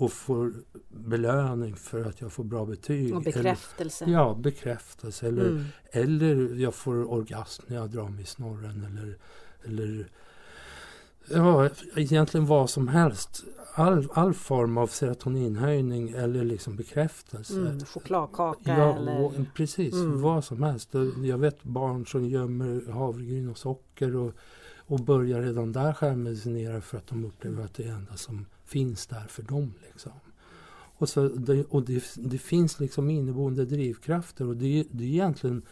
och 0.00 0.12
får 0.12 0.52
belöning 0.88 1.76
för 1.76 2.04
att 2.04 2.20
jag 2.20 2.32
får 2.32 2.44
bra 2.44 2.64
betyg. 2.64 3.14
Och 3.14 3.22
bekräftelse. 3.22 4.04
Eller, 4.04 4.14
ja, 4.14 4.34
bekräftelse. 4.34 5.28
Eller, 5.28 5.48
mm. 5.48 5.64
eller 5.90 6.54
jag 6.54 6.74
får 6.74 7.12
orgasm 7.12 7.62
när 7.66 7.76
jag 7.76 7.90
drar 7.90 8.08
mig 8.08 8.22
i 8.22 8.26
snorren. 8.26 8.84
Eller, 8.84 9.18
eller 9.64 10.08
ja, 11.30 11.68
egentligen 11.96 12.46
vad 12.46 12.70
som 12.70 12.88
helst 12.88 13.44
all, 13.74 14.08
all 14.12 14.34
form 14.34 14.78
av 14.78 14.86
serotoninhöjning 14.86 16.10
eller 16.10 16.44
liksom 16.44 16.76
bekräftelse. 16.76 17.60
Mm, 17.60 17.80
chokladkaka 17.84 18.78
ja, 18.78 18.96
eller... 18.96 19.44
Precis, 19.54 19.94
mm. 19.94 20.20
vad 20.20 20.44
som 20.44 20.62
helst. 20.62 20.94
Jag 21.24 21.38
vet 21.38 21.62
barn 21.62 22.06
som 22.06 22.24
gömmer 22.24 22.92
havregryn 22.92 23.48
och 23.48 23.58
socker 23.58 24.16
och, 24.16 24.32
och 24.78 25.00
börjar 25.00 25.42
redan 25.42 25.72
där 25.72 25.92
självmedicinera 25.92 26.80
för 26.80 26.98
att 26.98 27.06
de 27.06 27.24
upplever 27.24 27.64
att 27.64 27.74
det 27.74 27.84
är 27.84 27.92
enda 27.92 28.16
som 28.16 28.46
finns 28.70 29.06
där 29.06 29.26
för 29.28 29.42
dem. 29.42 29.72
Liksom. 29.92 30.12
Och, 30.96 31.08
så 31.08 31.28
det, 31.28 31.64
och 31.64 31.82
det, 31.82 32.04
det 32.16 32.38
finns 32.38 32.80
liksom 32.80 33.10
inneboende 33.10 33.64
drivkrafter 33.64 34.46
och 34.46 34.56
det, 34.56 34.86
det 34.90 35.04
är 35.04 35.08
egentligen 35.08 35.62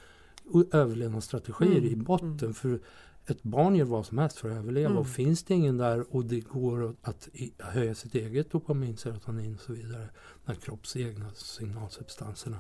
överlevnadsstrategier 0.72 1.78
mm. 1.78 1.92
i 1.92 1.96
botten. 1.96 2.38
Mm. 2.40 2.54
För 2.54 2.80
ett 3.26 3.42
barn 3.42 3.76
gör 3.76 3.84
vad 3.84 4.06
som 4.06 4.18
helst 4.18 4.38
för 4.38 4.50
att 4.50 4.56
överleva. 4.56 4.86
Mm. 4.86 4.98
Och 4.98 5.08
finns 5.08 5.42
det 5.42 5.54
ingen 5.54 5.76
där 5.76 6.04
och 6.14 6.24
det 6.24 6.40
går 6.40 6.94
att 7.02 7.28
höja 7.58 7.94
sitt 7.94 8.14
eget 8.14 8.50
dopamin, 8.50 8.96
serotonin 8.96 9.54
och 9.54 9.60
så 9.60 9.72
vidare, 9.72 10.08
den 10.46 10.56
kropps 10.56 10.96
egna 10.96 11.30
signalsubstanserna. 11.34 12.58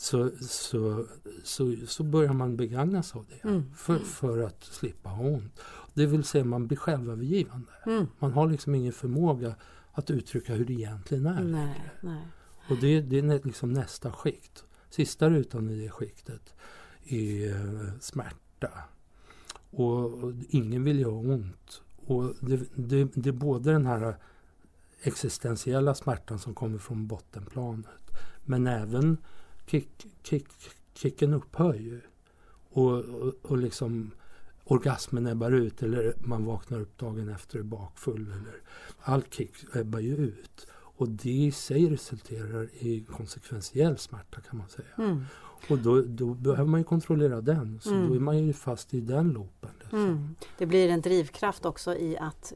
Så, 0.00 0.30
så, 0.40 1.06
så, 1.44 1.76
så 1.86 2.02
börjar 2.02 2.32
man 2.32 2.56
begagna 2.56 3.02
sig 3.02 3.18
av 3.18 3.26
det 3.28 3.48
mm. 3.48 3.74
för, 3.74 3.98
för 3.98 4.42
att 4.42 4.64
slippa 4.64 5.08
ha 5.08 5.24
ont. 5.24 5.60
Det 5.94 6.06
vill 6.06 6.24
säga 6.24 6.44
man 6.44 6.66
blir 6.66 6.78
självövergivande. 6.78 7.72
Mm. 7.86 8.06
Man 8.18 8.32
har 8.32 8.48
liksom 8.48 8.74
ingen 8.74 8.92
förmåga 8.92 9.54
att 9.92 10.10
uttrycka 10.10 10.54
hur 10.54 10.64
det 10.64 10.72
egentligen 10.72 11.26
är. 11.26 11.42
Nej, 11.42 11.90
nej. 12.00 12.22
Och 12.68 12.76
det, 12.76 13.00
det 13.00 13.18
är 13.18 13.46
liksom 13.46 13.72
nästa 13.72 14.12
skikt. 14.12 14.64
Sista 14.90 15.30
rutan 15.30 15.70
i 15.70 15.82
det 15.82 15.90
skiktet 15.90 16.54
är 17.04 17.50
eh, 17.50 17.92
smärta. 18.00 18.70
Och, 19.70 20.24
och 20.24 20.32
ingen 20.48 20.84
vill 20.84 20.98
ju 20.98 21.04
ha 21.04 21.12
ont. 21.12 21.82
Och 21.96 22.34
det, 22.40 22.60
det, 22.74 23.04
det 23.14 23.28
är 23.28 23.32
både 23.32 23.72
den 23.72 23.86
här 23.86 24.16
existentiella 25.02 25.94
smärtan 25.94 26.38
som 26.38 26.54
kommer 26.54 26.78
från 26.78 27.06
bottenplanet. 27.06 28.10
Men 28.44 28.66
även 28.66 29.18
kick, 29.70 30.06
kick, 30.22 30.46
kicken 30.94 31.34
upphör 31.34 31.74
ju. 31.74 32.00
Och, 32.70 32.98
och, 32.98 33.34
och 33.42 33.58
liksom 33.58 34.10
orgasmen 34.64 35.26
ebbar 35.26 35.52
ut 35.52 35.82
eller 35.82 36.14
man 36.18 36.44
vaknar 36.44 36.80
upp 36.80 36.98
dagen 36.98 37.28
efter 37.28 37.62
bakfull. 37.62 38.22
Eller, 38.22 38.62
all 39.00 39.22
kick 39.30 39.52
ebbar 39.74 39.98
ju 39.98 40.16
ut. 40.16 40.66
Och 40.72 41.08
det 41.08 41.30
i 41.30 41.52
sig 41.52 41.90
resulterar 41.90 42.68
i 42.78 43.04
konsekventiell 43.08 43.98
smärta 43.98 44.40
kan 44.40 44.58
man 44.58 44.68
säga. 44.68 44.88
Mm. 44.98 45.24
Och 45.68 45.78
då, 45.78 46.02
då, 46.02 46.34
behöver 46.34 46.70
man 46.70 46.80
ju 46.80 46.84
kontrollera 46.84 47.40
den. 47.40 47.80
Så 47.82 47.94
mm. 47.94 48.08
då 48.08 48.14
är 48.14 48.20
man 48.20 48.38
ju 48.38 48.52
fast 48.52 48.94
i 48.94 49.00
den 49.00 49.28
loopen. 49.28 49.70
Liksom. 49.80 49.98
Mm. 49.98 50.34
Det 50.58 50.66
blir 50.66 50.88
en 50.88 51.00
drivkraft 51.00 51.64
också 51.64 51.96
i 51.96 52.18
att 52.18 52.52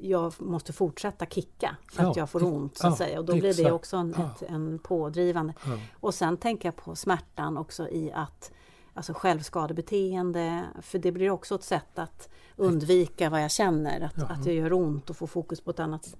jag 0.00 0.32
måste 0.38 0.72
fortsätta 0.72 1.26
kicka 1.26 1.76
för 1.92 2.02
ja, 2.02 2.10
att 2.10 2.16
jag 2.16 2.30
får 2.30 2.44
ont. 2.44 2.78
Så 2.78 2.86
att 2.86 2.92
ja, 2.92 2.96
säga. 2.96 3.18
Och 3.18 3.24
då 3.24 3.32
blir 3.32 3.64
det 3.64 3.72
också 3.72 3.96
en, 3.96 4.14
ja. 4.18 4.30
ett, 4.34 4.50
en 4.50 4.78
pådrivande. 4.78 5.54
Och 6.00 6.14
sen 6.14 6.36
tänker 6.36 6.68
jag 6.68 6.76
på 6.76 6.96
smärtan 6.96 7.58
också 7.58 7.88
i 7.88 8.12
att 8.12 8.52
alltså 8.94 9.12
självskadebeteende. 9.14 10.64
För 10.82 10.98
det 10.98 11.12
blir 11.12 11.30
också 11.30 11.54
ett 11.54 11.64
sätt 11.64 11.98
att 11.98 12.28
undvika 12.56 13.30
vad 13.30 13.42
jag 13.42 13.50
känner. 13.50 14.00
Att, 14.00 14.30
att 14.30 14.46
jag 14.46 14.54
gör 14.54 14.72
ont 14.72 15.10
och 15.10 15.16
få 15.16 15.26
fokus 15.26 15.60
på 15.60 15.70
ett 15.70 15.80
annat 15.80 16.16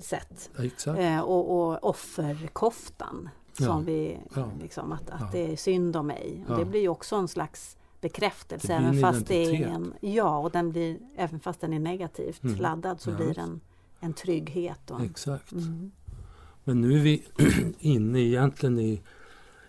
sätt. 0.00 0.50
Eh, 0.98 1.20
och, 1.20 1.70
och 1.70 1.84
offerkoftan. 1.84 3.28
Som 3.58 3.84
vi, 3.84 4.18
liksom, 4.60 4.92
att, 4.92 5.10
att 5.10 5.32
det 5.32 5.52
är 5.52 5.56
synd 5.56 5.96
om 5.96 6.06
mig. 6.06 6.44
Och 6.48 6.58
Det 6.58 6.64
blir 6.64 6.80
ju 6.80 6.88
också 6.88 7.16
en 7.16 7.28
slags 7.28 7.76
bekräftelse. 8.04 8.68
Det 8.68 8.74
även 8.74 9.00
fast 9.00 9.26
det 9.26 9.44
är 9.44 9.66
en, 9.66 9.94
ja, 10.00 10.38
och 10.38 10.50
den 10.50 10.70
blir, 10.70 10.98
även 11.16 11.40
fast 11.40 11.60
den 11.60 11.72
är 11.72 11.78
negativt 11.78 12.44
mm. 12.44 12.56
laddad 12.56 13.00
så 13.00 13.10
blir 13.10 13.34
den 13.34 13.60
en 14.00 14.14
trygghet. 14.14 14.90
Och, 14.90 15.00
Exakt. 15.00 15.52
Mm. 15.52 15.92
Men 16.64 16.80
nu 16.80 16.98
är 16.98 17.02
vi 17.02 17.24
inne 17.78 18.20
egentligen 18.20 18.78
i, 18.78 19.02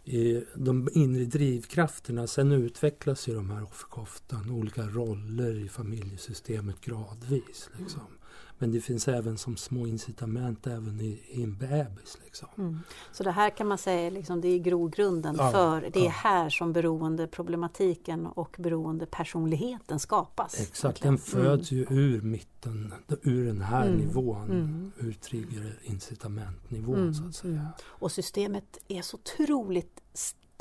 i 0.04 0.44
de 0.56 0.90
inre 0.94 1.26
drivkrafterna. 1.26 2.28
Sen 2.28 2.52
utvecklas 2.52 3.28
ju 3.28 3.36
de 3.36 3.50
här 3.50 3.64
offerkoftan, 3.64 4.50
olika 4.50 4.82
roller 4.82 5.66
i 5.66 5.70
familjesystemet 5.70 6.82
gradvis. 6.82 7.70
Liksom. 7.80 8.02
Men 8.58 8.72
det 8.72 8.82
finns 8.82 9.08
även 9.08 9.38
som 9.38 9.58
små 9.58 9.88
incitament 9.88 10.68
även 10.68 11.02
i, 11.02 11.22
i 11.30 11.44
en 11.44 11.58
bebis. 11.58 12.18
Liksom. 12.26 12.48
Mm. 12.58 12.80
Så 13.12 13.24
det 13.24 13.32
här 13.32 13.50
kan 13.50 13.68
man 13.68 13.78
säga 13.78 14.10
liksom, 14.10 14.42
det 14.42 14.48
är 14.48 14.60
grogrunden 14.60 15.36
ja, 15.40 15.52
för 15.52 15.90
det 15.94 16.00
är 16.00 16.04
ja. 16.04 16.10
här 16.10 16.50
som 16.50 16.74
beroendeproblematiken 16.74 18.26
och 18.26 18.56
beroendepersonligheten 18.60 20.00
skapas. 20.00 20.60
Exakt, 20.60 21.02
den 21.02 21.18
föds 21.18 21.72
mm. 21.72 21.84
ju 21.84 21.98
ur 22.00 22.22
mitten, 22.22 22.94
ur 23.22 23.46
den 23.46 23.62
här 23.62 23.88
mm. 23.88 23.98
nivån, 23.98 24.52
mm. 24.52 24.92
ur 24.98 25.14
trigger 25.14 25.80
incitamentnivån 25.84 27.00
mm. 27.00 27.14
så 27.14 27.26
att 27.26 27.36
säga. 27.36 27.54
Mm. 27.54 27.68
Och 27.82 28.12
systemet 28.12 28.78
är 28.88 29.02
så 29.02 29.18
otroligt 29.18 30.02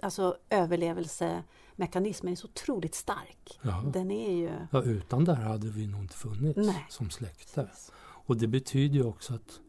alltså 0.01 0.37
överlevelse 0.51 1.43
mekanismen 1.77 2.33
är 2.33 2.37
så 2.37 2.47
otroligt 2.47 2.95
stark. 2.95 3.59
Ja. 3.63 3.85
Den 3.93 4.11
är 4.11 4.33
ju... 4.33 4.51
Ja, 4.71 4.83
utan 4.83 5.25
det 5.25 5.35
här 5.35 5.45
hade 5.45 5.69
vi 5.69 5.87
nog 5.87 6.01
inte 6.01 6.17
funnits 6.17 6.57
Nej. 6.57 6.87
som 6.89 7.11
släkte. 7.11 7.69
Och 7.97 8.37
det 8.37 8.47
betyder 8.47 8.95
ju 8.95 9.05
också 9.05 9.35
att 9.35 9.61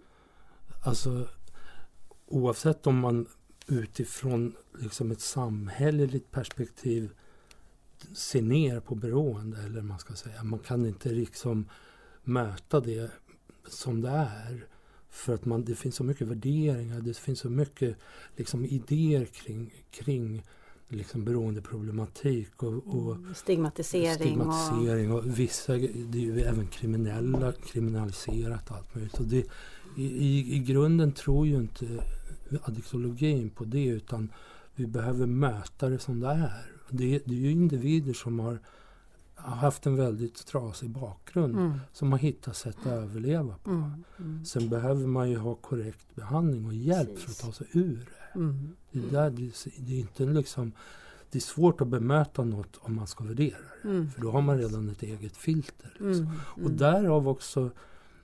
alltså, 0.85 1.27
oavsett 2.27 2.87
om 2.87 2.99
man 2.99 3.27
utifrån 3.67 4.55
liksom 4.79 5.11
ett 5.11 5.21
samhälleligt 5.21 6.31
perspektiv 6.31 7.09
ser 8.13 8.41
ner 8.41 8.79
på 8.79 8.95
beroende, 8.95 9.57
eller 9.61 9.81
man 9.81 9.99
ska 9.99 10.13
säga. 10.13 10.43
Man 10.43 10.59
kan 10.59 10.85
inte 10.85 11.09
liksom 11.09 11.69
möta 12.23 12.79
det 12.79 13.11
som 13.67 14.01
det 14.01 14.09
är. 14.09 14.67
För 15.09 15.33
att 15.33 15.45
man, 15.45 15.65
det 15.65 15.75
finns 15.75 15.95
så 15.95 16.03
mycket 16.03 16.27
värderingar, 16.27 17.01
det 17.01 17.17
finns 17.17 17.39
så 17.39 17.49
mycket 17.49 17.97
liksom, 18.35 18.65
idéer 18.65 19.25
kring, 19.25 19.73
kring 19.91 20.43
liksom 20.89 21.25
beroendeproblematik 21.25 22.63
och, 22.63 22.87
och 22.87 23.15
mm, 23.15 23.33
stigmatisering. 23.33 24.15
stigmatisering 24.15 25.11
och, 25.11 25.19
och, 25.19 25.39
vissa, 25.39 25.73
det 25.73 26.17
är 26.17 26.21
ju 26.21 26.41
även 26.41 26.67
kriminella, 26.67 27.51
kriminaliserat 27.51 28.71
allt 28.71 28.95
möjligt. 28.95 29.19
Och 29.19 29.25
det, 29.25 29.45
i, 29.97 30.55
I 30.55 30.59
grunden 30.59 31.11
tror 31.11 31.47
ju 31.47 31.55
inte 31.55 31.85
addiktologin 32.61 33.49
på 33.49 33.63
det 33.63 33.85
utan 33.85 34.31
vi 34.75 34.87
behöver 34.87 35.25
möta 35.25 35.89
det 35.89 35.99
som 35.99 36.19
det 36.19 36.27
är. 36.27 36.71
Det, 36.89 37.19
det 37.25 37.33
är 37.33 37.39
ju 37.39 37.51
individer 37.51 38.13
som 38.13 38.39
har 38.39 38.59
haft 39.51 39.85
en 39.85 39.95
väldigt 39.95 40.45
trasig 40.45 40.89
bakgrund 40.89 41.55
mm. 41.55 41.79
som 41.93 42.11
har 42.11 42.19
hittat 42.19 42.55
sätt 42.55 42.77
att 42.79 42.87
överleva 42.87 43.55
på. 43.63 43.71
Mm. 43.71 44.03
Mm. 44.19 44.45
Sen 44.45 44.69
behöver 44.69 45.07
man 45.07 45.29
ju 45.29 45.37
ha 45.37 45.55
korrekt 45.55 46.15
behandling 46.15 46.65
och 46.65 46.73
hjälp 46.73 47.09
Precis. 47.09 47.23
för 47.23 47.31
att 47.31 47.55
ta 47.57 47.63
sig 47.63 47.67
ur 47.71 48.05
det. 48.05 48.39
Mm. 48.39 48.75
Det, 48.91 48.99
där, 48.99 49.29
det, 49.29 49.51
det, 49.77 49.93
är 49.93 49.99
inte 49.99 50.25
liksom, 50.25 50.71
det 51.31 51.37
är 51.37 51.41
svårt 51.41 51.81
att 51.81 51.87
bemöta 51.87 52.43
något 52.43 52.77
om 52.77 52.95
man 52.95 53.07
ska 53.07 53.23
värdera 53.23 53.57
det. 53.83 53.89
Mm. 53.89 54.11
För 54.11 54.21
då 54.21 54.31
har 54.31 54.41
man 54.41 54.57
redan 54.57 54.89
ett 54.89 55.03
eget 55.03 55.37
filter. 55.37 55.89
Liksom. 55.99 56.25
Mm. 56.25 56.65
Och 56.65 56.71
därav 56.71 57.27
också 57.27 57.71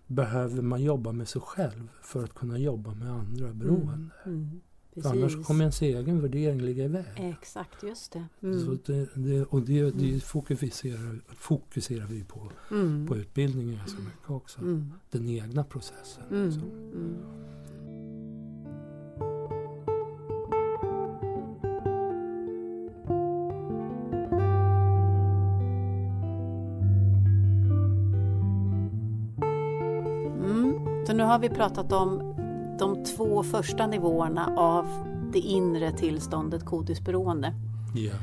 behöver 0.07 0.61
man 0.61 0.83
jobba 0.83 1.11
med 1.11 1.27
sig 1.27 1.41
själv 1.41 1.87
för 2.01 2.23
att 2.23 2.33
kunna 2.33 2.57
jobba 2.57 2.93
med 2.93 3.11
andra 3.11 3.53
beroende. 3.53 4.09
Precis. 4.23 4.61
Annars 5.03 5.45
kommer 5.45 5.61
ens 5.61 5.81
egen 5.81 6.21
värdering 6.21 6.61
ligga 6.61 6.83
i 6.83 6.87
väg. 6.87 7.05
Exakt, 7.15 7.83
just 7.83 8.11
det. 8.11 8.25
Mm. 8.41 8.65
Så 8.65 8.91
det, 8.91 9.09
det 9.15 9.43
och 9.43 9.61
det, 9.61 9.91
det 9.91 10.23
fokuserar, 10.23 11.21
fokuserar 11.35 12.05
vi 12.05 12.23
på, 12.23 12.51
mm. 12.71 13.07
på 13.07 13.17
utbildningen 13.17 13.75
ganska 13.75 14.01
mycket 14.01 14.29
också. 14.29 14.59
Mm. 14.59 14.93
Den 15.11 15.29
egna 15.29 15.63
processen. 15.63 16.23
Mm. 16.29 16.45
Liksom. 16.45 16.69
Mm. 16.93 17.17
Så 31.07 31.13
nu 31.13 31.23
har 31.23 31.39
vi 31.39 31.49
pratat 31.49 31.91
om 31.91 32.30
de 32.81 33.03
två 33.05 33.43
första 33.43 33.87
nivåerna 33.87 34.53
av 34.57 34.85
det 35.31 35.39
inre 35.39 35.91
tillståndet 35.91 36.65
kodisberoende. 36.65 37.53
Yeah. 37.97 38.17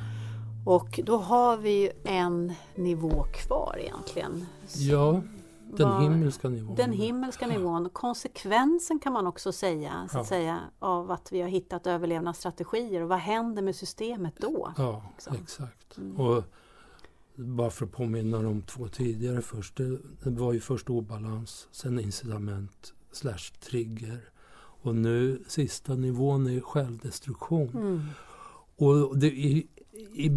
Och 0.66 1.01
då 1.05 1.16
har 1.16 1.57
vi 1.57 1.90
en 2.05 2.53
nivå 2.75 3.23
kvar 3.23 3.77
egentligen. 3.81 4.47
Ja, 4.77 5.23
den 5.77 5.88
Var, 5.88 6.01
himmelska 6.01 6.49
nivån. 6.49 6.77
Den 6.77 6.92
himmelska 6.92 7.47
nivån. 7.47 7.90
Konsekvensen 7.90 8.99
kan 8.99 9.12
man 9.12 9.27
också 9.27 9.53
säga, 9.53 10.09
så 10.12 10.18
att 10.18 10.25
ja. 10.25 10.29
säga 10.29 10.59
av 10.79 11.11
att 11.11 11.33
vi 11.33 11.40
har 11.40 11.49
hittat 11.49 11.87
överlevnadsstrategier. 11.87 13.03
Och 13.03 13.09
vad 13.09 13.18
händer 13.18 13.62
med 13.62 13.77
systemet 13.77 14.35
då? 14.38 14.73
Ja, 14.77 15.03
liksom? 15.14 15.37
exakt. 15.42 15.99
Mm. 15.99 16.16
Och 16.16 16.44
bara 17.35 17.71
för 17.71 17.85
att 17.85 17.92
påminna 17.92 18.42
de 18.42 18.62
två 18.62 18.88
tidigare 18.88 19.42
först. 19.42 19.77
Det, 19.77 19.99
det 20.23 20.31
var 20.31 20.53
ju 20.53 20.61
först 20.61 20.90
obalans, 20.90 21.68
sen 21.71 22.01
incitament 22.01 22.94
slash 23.12 23.53
trigger 23.61 24.31
och 24.82 24.94
nu 24.94 25.42
sista 25.48 25.94
nivån 25.94 26.46
är 26.46 26.60
självdestruktion. 26.60 27.68
Mm. 27.68 28.00
Och 28.76 29.18
det, 29.18 29.26
i, 29.26 29.66
i 30.14 30.30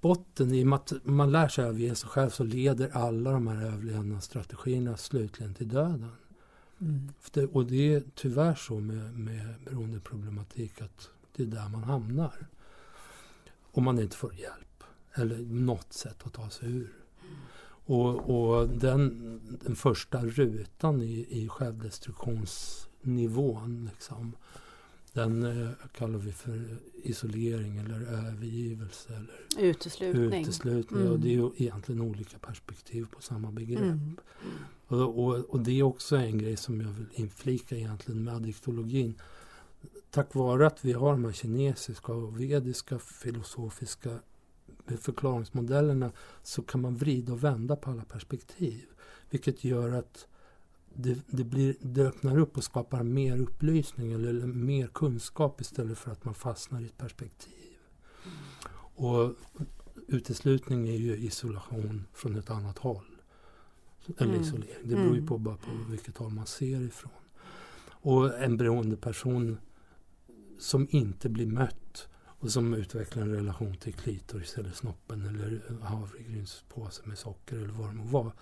botten, 0.00 0.54
i 0.54 0.62
och 0.62 0.66
med 0.66 0.76
att 0.76 0.92
man 1.04 1.32
lär 1.32 1.48
sig 1.48 1.64
överge 1.64 1.94
sig 1.94 2.08
själv 2.08 2.30
så 2.30 2.44
leder 2.44 2.90
alla 2.92 3.32
de 3.32 3.46
här 3.46 3.66
överlevnadsstrategierna 3.66 4.96
slutligen 4.96 5.54
till 5.54 5.68
döden. 5.68 6.08
Mm. 6.80 7.08
Det, 7.32 7.46
och 7.46 7.66
det 7.66 7.94
är 7.94 8.02
tyvärr 8.14 8.54
så 8.54 8.80
med, 8.80 9.18
med 9.18 9.54
beroendeproblematik 9.64 10.82
att 10.82 11.08
det 11.36 11.42
är 11.42 11.46
där 11.46 11.68
man 11.68 11.84
hamnar. 11.84 12.46
Om 13.72 13.84
man 13.84 13.98
inte 13.98 14.16
får 14.16 14.34
hjälp 14.34 14.84
eller 15.14 15.38
något 15.38 15.92
sätt 15.92 16.16
att 16.24 16.32
ta 16.32 16.50
sig 16.50 16.72
ur. 16.72 16.92
Och, 17.84 18.30
och 18.30 18.68
den, 18.68 19.40
den 19.64 19.76
första 19.76 20.24
rutan 20.24 21.02
i, 21.02 21.26
i 21.30 21.48
självdestruktions 21.48 22.88
nivån. 23.02 23.90
Liksom. 23.92 24.32
Den 25.12 25.42
eh, 25.42 25.70
kallar 25.92 26.18
vi 26.18 26.32
för 26.32 26.76
isolering 27.02 27.76
eller 27.76 28.00
övergivelse. 28.00 29.12
Eller 29.12 29.68
uteslutning. 29.68 30.42
uteslutning. 30.42 31.00
Mm. 31.00 31.12
Och 31.12 31.20
det 31.20 31.28
är 31.28 31.32
ju 31.32 31.50
egentligen 31.56 32.00
olika 32.00 32.38
perspektiv 32.38 33.06
på 33.10 33.22
samma 33.22 33.50
begrepp. 33.50 33.82
Mm. 33.82 34.16
Och, 34.86 35.24
och, 35.24 35.34
och, 35.34 35.60
det 35.60 35.78
är 35.78 35.82
också 35.82 36.16
en 36.16 36.38
grej 36.38 36.56
som 36.56 36.80
jag 36.80 36.88
vill 36.88 37.06
inflika 37.12 37.76
egentligen 37.76 38.24
med 38.24 38.34
addiktologin. 38.34 39.14
tack 40.10 40.34
vare 40.34 40.66
att 40.66 40.84
vi 40.84 40.92
har 40.92 41.12
de 41.12 41.24
här 41.24 41.32
kinesiska 41.32 42.12
och 42.12 42.40
vediska 42.40 42.98
filosofiska 42.98 44.18
förklaringsmodellerna 45.00 46.12
så 46.42 46.62
kan 46.62 46.80
man 46.80 46.96
vrida 46.96 47.32
och 47.32 47.44
vända 47.44 47.76
på 47.76 47.90
alla 47.90 48.04
perspektiv. 48.04 48.84
Vilket 49.30 49.64
gör 49.64 49.92
att 49.92 50.26
det, 50.94 51.18
det, 51.26 51.44
blir, 51.44 51.76
det 51.80 52.02
öppnar 52.02 52.38
upp 52.38 52.56
och 52.56 52.64
skapar 52.64 53.02
mer 53.02 53.40
upplysning 53.40 54.12
eller, 54.12 54.28
eller 54.28 54.46
mer 54.46 54.86
kunskap 54.86 55.60
istället 55.60 55.98
för 55.98 56.10
att 56.10 56.24
man 56.24 56.34
fastnar 56.34 56.80
i 56.80 56.84
ett 56.84 56.98
perspektiv. 56.98 57.76
Och 58.94 59.34
uteslutning 60.08 60.88
är 60.88 60.96
ju 60.96 61.16
isolation 61.16 62.06
från 62.12 62.36
ett 62.36 62.50
annat 62.50 62.78
håll. 62.78 63.04
Eller 64.18 64.32
mm. 64.32 64.42
isolering. 64.42 64.76
Det 64.82 64.94
beror 64.94 65.12
ju 65.12 65.18
mm. 65.18 65.26
på 65.26 65.38
bara 65.38 65.56
på 65.56 65.70
vilket 65.88 66.16
håll 66.16 66.32
man 66.32 66.46
ser 66.46 66.80
ifrån. 66.80 67.12
Och 67.88 68.38
en 68.38 68.56
beroendeperson 68.56 69.58
som 70.58 70.86
inte 70.90 71.28
blir 71.28 71.46
mött 71.46 72.08
och 72.42 72.50
som 72.50 72.74
utvecklar 72.74 73.22
en 73.22 73.34
relation 73.34 73.76
till 73.76 73.94
klitoris 73.94 74.58
eller 74.58 74.70
snoppen 74.70 75.26
eller 75.26 75.62
havregrynspåse 75.82 77.02
med 77.04 77.18
socker 77.18 77.56
eller 77.56 77.72
vad 77.72 77.88
det 77.88 77.94
må 77.94 78.04
vara 78.04 78.32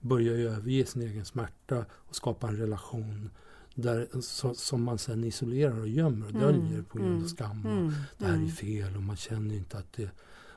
börjar 0.00 0.36
ju 0.36 0.48
överge 0.48 0.86
sin 0.86 1.02
egen 1.02 1.24
smärta 1.24 1.84
och 1.92 2.16
skapa 2.16 2.48
en 2.48 2.56
relation 2.56 3.30
där, 3.74 4.20
så, 4.20 4.54
som 4.54 4.82
man 4.82 4.98
sen 4.98 5.24
isolerar 5.24 5.80
och 5.80 5.88
gömmer 5.88 6.26
och 6.26 6.34
mm. 6.34 6.42
döljer 6.42 6.82
på 6.82 6.98
grund 6.98 7.10
av 7.10 7.16
mm. 7.16 7.28
skam. 7.28 7.66
Mm. 7.66 7.92
Det 8.18 8.24
här 8.24 8.32
är 8.32 8.36
mm. 8.36 8.50
fel 8.50 8.96
och 8.96 9.02
man 9.02 9.16
känner 9.16 9.54
inte 9.54 9.78
att 9.78 9.92
det, 9.92 10.10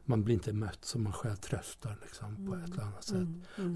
man 0.05 0.23
blir 0.23 0.35
inte 0.35 0.53
mött 0.53 0.85
som 0.85 1.03
man 1.03 1.13
själv 1.13 1.35
tröstar 1.35 1.97
liksom, 2.01 2.47
på 2.47 2.55
ett 2.55 2.73
eller 2.73 2.83
annat 2.83 3.03
sätt. 3.03 3.27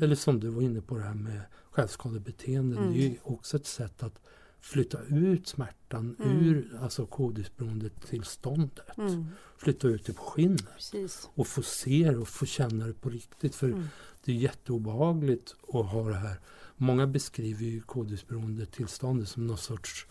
Eller 0.01 0.15
som 0.15 0.39
du 0.39 0.49
var 0.49 0.61
inne 0.61 0.81
på 0.81 0.97
det 0.97 1.03
här 1.03 1.13
med 1.13 1.41
självskadebeteende. 1.71 2.75
Det 2.75 3.05
är 3.05 3.09
ju 3.09 3.17
också 3.23 3.57
ett 3.57 3.65
sätt 3.65 4.03
att 4.03 4.19
flytta 4.63 5.01
ut 5.01 5.47
smärtan 5.47 6.15
mm. 6.23 6.45
ur 6.45 6.77
alltså 6.81 7.05
kodisberoendetillståndet. 7.05 8.97
Mm. 8.97 9.25
Flytta 9.57 9.87
ut 9.87 10.05
det 10.05 10.13
på 10.13 10.23
skinnet. 10.23 10.73
Precis. 10.75 11.29
Och 11.33 11.47
få 11.47 11.61
se 11.61 12.11
det 12.11 12.17
och 12.17 12.27
få 12.27 12.45
känna 12.45 12.87
det 12.87 12.93
på 12.93 13.09
riktigt. 13.09 13.55
För 13.55 13.67
mm. 13.67 13.83
det 14.23 14.31
är 14.31 14.35
jätteobehagligt 14.35 15.55
att 15.73 15.85
ha 15.85 16.09
det 16.09 16.15
här. 16.15 16.39
Många 16.77 17.07
beskriver 17.07 17.65
ju 17.65 17.81
kodisberoendetillståndet 17.81 19.29
som 19.29 19.47
någon 19.47 19.57
sorts 19.57 20.07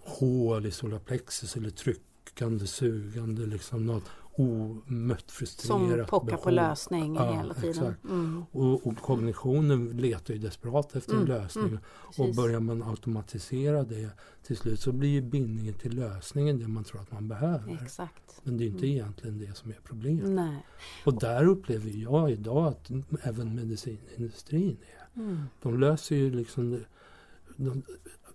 hål 0.00 0.66
i 0.66 0.70
solarplexus 0.70 1.56
eller 1.56 1.70
tryckande, 1.70 2.66
sugande, 2.66 3.46
liksom 3.46 3.86
något 3.86 4.04
omött 4.32 5.30
frustrerat 5.30 5.68
Som 5.68 6.06
pockar 6.06 6.26
behov. 6.26 6.42
på 6.42 6.50
lösning 6.50 7.14
ja, 7.14 7.32
hela 7.32 7.54
tiden. 7.54 7.94
Mm. 8.04 8.44
Och, 8.52 8.86
och, 8.86 8.96
kognitionen 8.96 9.88
letar 9.88 10.34
ju 10.34 10.40
desperat 10.40 10.96
efter 10.96 11.12
mm. 11.12 11.22
en 11.22 11.28
lösning. 11.28 11.66
Mm. 11.66 11.80
Och 12.18 12.34
börjar 12.34 12.60
man 12.60 12.82
automatisera 12.82 13.82
det 13.82 14.10
till 14.42 14.56
slut 14.56 14.80
så 14.80 14.92
blir 14.92 15.08
ju 15.08 15.20
bindningen 15.20 15.74
till 15.74 15.96
lösningen 15.96 16.58
det 16.58 16.68
man 16.68 16.84
tror 16.84 17.00
att 17.00 17.12
man 17.12 17.28
behöver. 17.28 17.78
Exakt. 17.82 18.40
Men 18.42 18.56
det 18.56 18.64
är 18.64 18.66
inte 18.66 18.86
mm. 18.86 18.90
egentligen 18.90 19.38
det 19.38 19.56
som 19.56 19.70
är 19.70 19.78
problemet. 19.84 20.30
Nej. 20.30 20.66
Och 21.04 21.20
där 21.20 21.44
upplever 21.44 21.90
jag 21.90 22.30
idag 22.30 22.66
att 22.66 22.90
även 23.22 23.54
medicinindustrin 23.54 24.76
är. 24.82 25.20
Mm. 25.20 25.42
De 25.62 25.80
löser 25.80 26.16
ju 26.16 26.30
liksom 26.30 26.84
de 27.56 27.82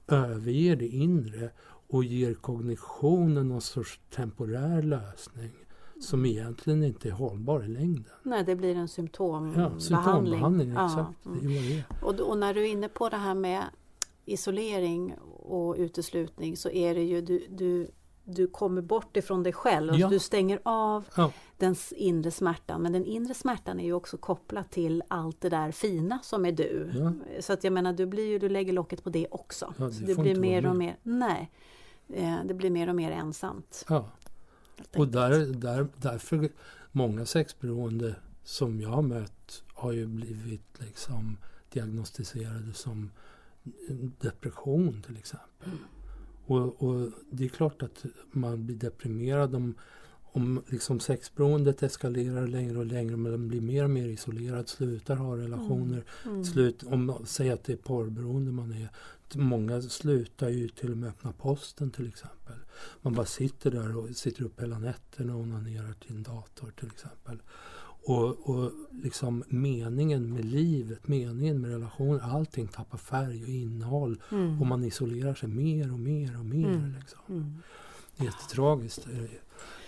överger 0.07 0.75
det 0.75 0.87
inre 0.87 1.49
och 1.87 2.03
ger 2.03 2.33
kognitionen 2.33 3.49
någon 3.49 3.61
sorts 3.61 3.99
temporär 4.15 4.81
lösning 4.81 5.51
som 6.01 6.25
egentligen 6.25 6.83
inte 6.83 7.09
är 7.09 7.11
hållbar 7.11 7.63
i 7.63 7.67
längden. 7.67 8.13
Nej, 8.23 8.43
det 8.43 8.55
blir 8.55 8.75
en 8.75 8.87
symptombehandling. 8.87 9.73
Ja, 9.73 9.79
symptombehandling, 9.79 10.71
exakt. 10.71 11.19
Ja. 11.23 11.31
Det 11.41 11.47
det. 11.47 11.83
Och, 12.01 12.19
och 12.19 12.37
när 12.37 12.53
du 12.53 12.61
är 12.61 12.71
inne 12.71 12.89
på 12.89 13.09
det 13.09 13.17
här 13.17 13.35
med 13.35 13.63
isolering 14.25 15.13
och 15.43 15.75
uteslutning 15.77 16.57
så 16.57 16.69
är 16.69 16.95
det 16.95 17.03
ju 17.03 17.21
du, 17.21 17.47
du, 17.49 17.87
du 18.23 18.47
kommer 18.47 18.81
bort 18.81 19.17
ifrån 19.17 19.43
dig 19.43 19.53
själv. 19.53 19.89
Alltså 19.89 20.01
ja. 20.01 20.09
Du 20.09 20.19
stänger 20.19 20.59
av 20.63 21.05
ja. 21.15 21.31
den 21.57 21.75
inre 21.91 22.31
smärtan. 22.31 22.81
Men 22.81 22.93
den 22.93 23.05
inre 23.05 23.33
smärtan 23.33 23.79
är 23.79 23.83
ju 23.83 23.93
också 23.93 24.17
kopplad 24.17 24.69
till 24.69 25.03
allt 25.07 25.41
det 25.41 25.49
där 25.49 25.71
fina 25.71 26.19
som 26.23 26.45
är 26.45 26.51
du. 26.51 26.91
Så 27.39 27.53
att 27.53 27.63
jag 27.63 27.73
menar, 27.73 27.93
du, 27.93 28.05
blir 28.05 28.27
ju, 28.27 28.39
du 28.39 28.49
lägger 28.49 28.73
locket 28.73 29.03
på 29.03 29.09
det 29.09 29.27
också. 29.31 29.73
Ja, 29.77 29.85
det 29.85 29.91
så 29.93 30.03
det 30.05 30.15
blir 30.15 30.35
mer 30.35 30.65
och 30.65 30.75
mer, 30.75 30.97
nej, 31.03 31.51
eh, 32.13 32.35
det 32.45 32.53
blir 32.53 32.69
mer 32.69 32.89
och 32.89 32.95
mer 32.95 33.11
ensamt. 33.11 33.85
Ja. 33.89 34.09
Och 34.95 35.07
där, 35.07 35.53
där, 35.53 35.87
därför 35.97 36.49
många 36.91 37.25
sexberoende 37.25 38.15
som 38.43 38.81
jag 38.81 38.89
har 38.89 39.01
mött 39.01 39.63
har 39.67 39.91
ju 39.91 40.05
blivit 40.05 40.79
liksom 40.79 41.37
diagnostiserade 41.69 42.73
som 42.73 43.11
depression 44.21 45.01
till 45.01 45.17
exempel. 45.17 45.69
Mm. 45.69 45.77
Och, 46.45 46.83
och, 46.83 47.11
det 47.29 47.45
är 47.45 47.49
klart 47.49 47.83
att 47.83 48.05
man 48.31 48.65
blir 48.65 48.75
deprimerad 48.75 49.55
om, 49.55 49.73
om 50.21 50.63
liksom 50.67 50.99
sexberoendet 50.99 51.83
eskalerar 51.83 52.47
längre 52.47 52.77
och 52.77 52.85
längre, 52.85 53.17
men 53.17 53.31
man 53.31 53.47
blir 53.47 53.61
mer 53.61 53.83
och 53.83 53.89
mer 53.89 54.07
isolerad, 54.07 54.69
slutar 54.69 55.15
ha 55.15 55.37
relationer. 55.37 56.03
Mm. 56.23 56.33
Mm. 56.33 56.45
Slut, 56.45 56.83
om 56.83 57.15
Säg 57.25 57.49
att 57.49 57.63
det 57.63 57.73
är 57.73 57.77
porrberoende 57.77 58.51
man 58.51 58.71
är. 58.71 58.89
Många 59.33 59.81
slutar 59.81 60.49
ju 60.49 60.67
till 60.67 60.91
och 60.91 60.97
med 60.97 61.09
öppna 61.09 61.31
posten 61.31 61.91
till 61.91 62.07
exempel. 62.07 62.55
Man 63.01 63.13
bara 63.13 63.25
sitter 63.25 63.71
där 63.71 63.97
och 63.97 64.15
sitter 64.15 64.43
upp 64.43 64.61
hela 64.61 64.79
nätterna 64.79 65.35
och 65.35 65.41
onanerar 65.41 65.93
till 65.93 66.15
en 66.15 66.23
dator 66.23 66.71
till 66.79 66.87
exempel. 66.87 67.41
Och, 68.07 68.49
och 68.49 68.71
liksom 68.91 69.43
meningen 69.47 70.33
med 70.33 70.45
livet, 70.45 71.07
meningen 71.07 71.61
med 71.61 71.71
relationer, 71.71 72.19
allting 72.19 72.67
tappar 72.67 72.97
färg 72.97 73.43
och 73.43 73.49
innehåll. 73.49 74.21
Mm. 74.31 74.61
Och 74.61 74.67
man 74.67 74.83
isolerar 74.83 75.35
sig 75.35 75.49
mer 75.49 75.93
och 75.93 75.99
mer 75.99 76.39
och 76.39 76.45
mer. 76.45 76.67
Mm. 76.67 76.95
Liksom. 76.99 77.19
Mm. 77.29 77.53
Jättetragiskt. 78.17 79.07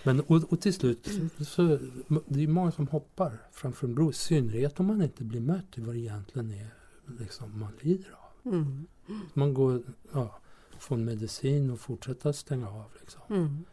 Men 0.04 0.20
och, 0.20 0.52
och 0.52 0.60
till 0.60 0.74
slut, 0.74 1.08
så, 1.40 1.78
det 2.26 2.42
är 2.42 2.48
många 2.48 2.72
som 2.72 2.86
hoppar 2.86 3.38
framför 3.52 3.86
en 3.86 3.94
bro. 3.94 4.10
I 4.10 4.12
synnerhet 4.12 4.80
om 4.80 4.86
man 4.86 5.02
inte 5.02 5.24
blir 5.24 5.40
mött 5.40 5.78
i 5.78 5.80
vad 5.80 5.94
det 5.94 6.00
egentligen 6.00 6.50
är 6.50 6.70
liksom, 7.18 7.58
man 7.58 7.72
lider 7.80 8.10
av. 8.10 8.17
Mm. 8.52 8.86
Man 9.34 9.54
går, 9.54 9.82
ja, 10.12 10.38
få 10.78 10.94
en 10.94 11.04
medicin 11.04 11.70
och 11.70 11.80
fortsätta 11.80 12.32
stänga 12.32 12.68
av. 12.68 12.90
Liksom. 13.00 13.22
Mm. 13.30 13.64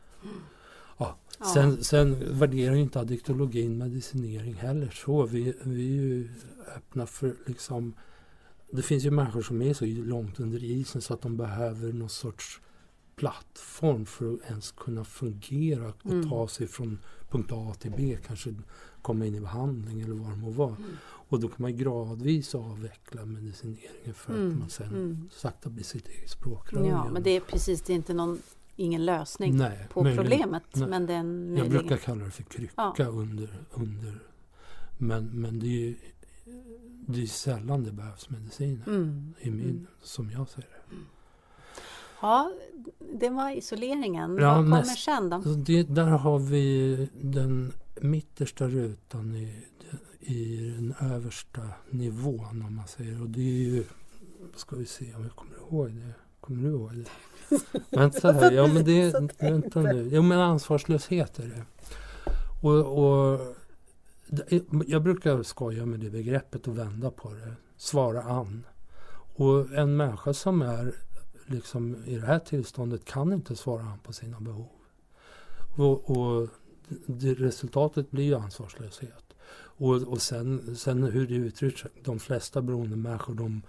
Ja. 0.97 1.17
Sen, 1.53 1.83
sen 1.83 2.39
värderar 2.39 2.75
inte 2.75 2.99
addiktologin 2.99 3.77
medicinering 3.77 4.53
heller 4.53 4.89
så. 4.89 5.25
Vi, 5.25 5.53
vi 5.63 5.97
är 5.97 6.01
ju 6.01 6.29
öppna 6.75 7.05
för 7.05 7.35
liksom 7.45 7.93
det 8.71 8.81
finns 8.81 9.03
ju 9.03 9.11
människor 9.11 9.41
som 9.41 9.61
är 9.61 9.73
så 9.73 9.85
långt 9.85 10.39
under 10.39 10.63
isen 10.63 11.01
så 11.01 11.13
att 11.13 11.21
de 11.21 11.37
behöver 11.37 11.93
någon 11.93 12.09
sorts 12.09 12.61
plattform 13.15 14.05
för 14.05 14.33
att 14.33 14.49
ens 14.49 14.71
kunna 14.71 15.03
fungera 15.03 15.87
och 15.87 16.05
mm. 16.05 16.29
ta 16.29 16.47
sig 16.47 16.67
från 16.67 16.99
punkt 17.29 17.51
A 17.53 17.73
till 17.79 17.93
B. 17.97 18.17
Kanske 18.27 18.55
komma 19.05 19.25
in 19.25 19.35
i 19.35 19.39
behandling 19.39 20.01
eller 20.01 20.15
vad 20.15 20.29
det 20.29 20.37
må 20.37 20.49
vara. 20.49 20.75
Mm. 20.75 20.97
Och 21.29 21.39
då 21.39 21.47
kan 21.47 21.57
man 21.57 21.77
gradvis 21.77 22.55
avveckla 22.55 23.25
medicineringen 23.25 24.13
för 24.13 24.33
mm. 24.33 24.51
att 24.51 24.59
man 24.59 24.69
sen 24.69 24.87
mm. 24.87 25.29
sakta 25.31 25.69
blir 25.69 25.83
sitt 25.83 26.07
eget 26.07 26.29
språkrör. 26.29 26.85
Ja, 26.85 27.09
men 27.11 27.23
det 27.23 27.29
är 27.29 27.39
precis, 27.39 27.81
det 27.81 27.93
är 27.93 27.95
inte 27.95 28.13
någon 28.13 28.41
ingen 28.75 29.05
lösning 29.05 29.57
nej, 29.57 29.87
på 29.93 30.03
möjligen, 30.03 30.23
problemet. 30.23 30.63
Nej. 30.73 30.87
Men 30.87 31.05
den 31.05 31.57
Jag 31.57 31.69
brukar 31.69 31.97
kalla 31.97 32.25
det 32.25 32.31
för 32.31 32.43
krycka 32.43 32.93
ja. 32.97 33.05
under, 33.05 33.49
under. 33.73 34.19
Men, 34.97 35.25
men 35.25 35.59
det 35.59 35.67
är 35.67 35.79
ju 35.79 35.95
det 37.07 37.21
är 37.21 37.27
sällan 37.27 37.83
det 37.83 37.91
behövs 37.91 38.29
mediciner. 38.29 38.87
Mm. 38.87 39.33
I 39.39 39.51
min, 39.51 39.69
mm. 39.69 39.87
Som 40.01 40.31
jag 40.31 40.49
ser 40.49 40.61
det. 40.61 40.95
Ja, 42.21 42.51
det 43.13 43.29
var 43.29 43.57
isoleringen. 43.57 44.37
Ja, 44.37 44.47
Vad 44.47 44.55
kommer 44.55 44.77
näst, 44.77 45.03
sen 45.03 45.29
då? 45.29 45.37
Det, 45.37 45.83
där 45.83 46.07
har 46.07 46.39
vi 46.39 47.09
den 47.21 47.73
mittersta 48.01 48.67
rutan 48.67 49.35
i, 49.35 49.65
i 50.19 50.69
den 50.69 50.93
översta 51.11 51.61
nivån 51.89 52.61
om 52.61 52.75
man 52.75 52.87
säger. 52.87 53.21
Och 53.21 53.29
det 53.29 53.41
är 53.41 53.63
ju, 53.63 53.83
ska 54.55 54.75
vi 54.75 54.85
se 54.85 55.15
om 55.15 55.23
jag 55.23 55.35
kommer 55.35 55.55
ihåg 55.55 55.91
det. 55.91 56.13
Kommer 56.39 56.63
du 56.63 56.69
ihåg 56.69 56.91
det? 56.93 57.09
vänta 57.97 58.31
här, 58.31 58.51
ja 58.51 58.67
men 58.67 58.85
det, 58.85 59.15
vänta 59.39 59.81
nu. 59.81 60.09
Jo 60.11 60.21
men 60.21 60.39
ansvarslöshet 60.39 61.39
är 61.39 61.47
det. 61.47 61.65
Och, 62.61 63.05
och 63.05 63.55
jag 64.87 65.03
brukar 65.03 65.43
skoja 65.43 65.85
med 65.85 65.99
det 65.99 66.09
begreppet 66.09 66.67
och 66.67 66.77
vända 66.77 67.11
på 67.11 67.33
det. 67.33 67.53
Svara 67.77 68.21
an. 68.21 68.65
Och 69.35 69.73
en 69.73 69.97
människa 69.97 70.33
som 70.33 70.61
är 70.61 70.95
liksom 71.45 72.05
i 72.05 72.15
det 72.15 72.25
här 72.25 72.39
tillståndet 72.39 73.05
kan 73.05 73.33
inte 73.33 73.55
svara 73.55 73.81
an 73.81 73.99
på 74.03 74.13
sina 74.13 74.39
behov. 74.39 74.69
Och, 75.77 76.09
och 76.09 76.49
resultatet 77.19 78.11
blir 78.11 78.23
ju 78.23 78.35
ansvarslöshet. 78.35 79.25
Och, 79.77 79.95
och 79.95 80.21
sen, 80.21 80.75
sen 80.75 81.03
hur 81.03 81.27
det 81.27 81.35
uttrycks, 81.35 81.83
de 82.03 82.19
flesta 82.19 82.61
beroende 82.61 82.95
människor 82.95 83.33
de 83.33 83.61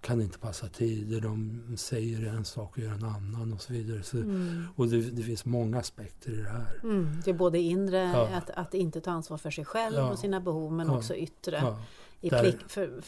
kan 0.00 0.20
inte 0.20 0.38
passa 0.38 0.66
tider, 0.66 1.20
de 1.20 1.62
säger 1.76 2.26
en 2.26 2.44
sak 2.44 2.76
och 2.76 2.78
gör 2.78 2.92
en 2.92 3.04
annan 3.04 3.52
och 3.52 3.60
så 3.60 3.72
vidare. 3.72 4.02
Så, 4.02 4.16
mm. 4.16 4.64
Och 4.76 4.88
det, 4.88 5.00
det, 5.00 5.22
finns 5.22 5.44
många 5.44 5.78
aspekter 5.78 6.32
i 6.32 6.36
det 6.36 6.48
här. 6.48 6.80
Mm. 6.82 7.08
Det 7.24 7.30
är 7.30 7.34
både 7.34 7.58
inre, 7.58 7.98
ja. 7.98 8.28
att, 8.36 8.50
att 8.50 8.74
inte 8.74 9.00
ta 9.00 9.10
ansvar 9.10 9.38
för 9.38 9.50
sig 9.50 9.64
själv 9.64 9.96
ja. 9.96 10.10
och 10.10 10.18
sina 10.18 10.40
behov, 10.40 10.72
men 10.72 10.86
ja. 10.86 10.96
också 10.96 11.16
yttre. 11.16 11.76
i 12.20 12.30
plick, 12.30 12.56
för, 12.68 13.00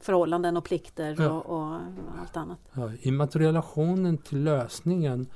förhållanden 0.00 0.56
och 0.56 0.64
plikter 0.64 1.30
och, 1.30 1.46
och, 1.46 1.74
allt 2.20 2.36
annat. 2.36 2.58
I 3.00 3.10
relationen 3.10 4.18
till 4.18 4.42
lösningen 4.42 5.26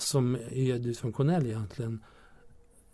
som 0.00 0.34
är 0.34 0.78
dysfunktionell 0.78 1.46
egentligen 1.46 2.04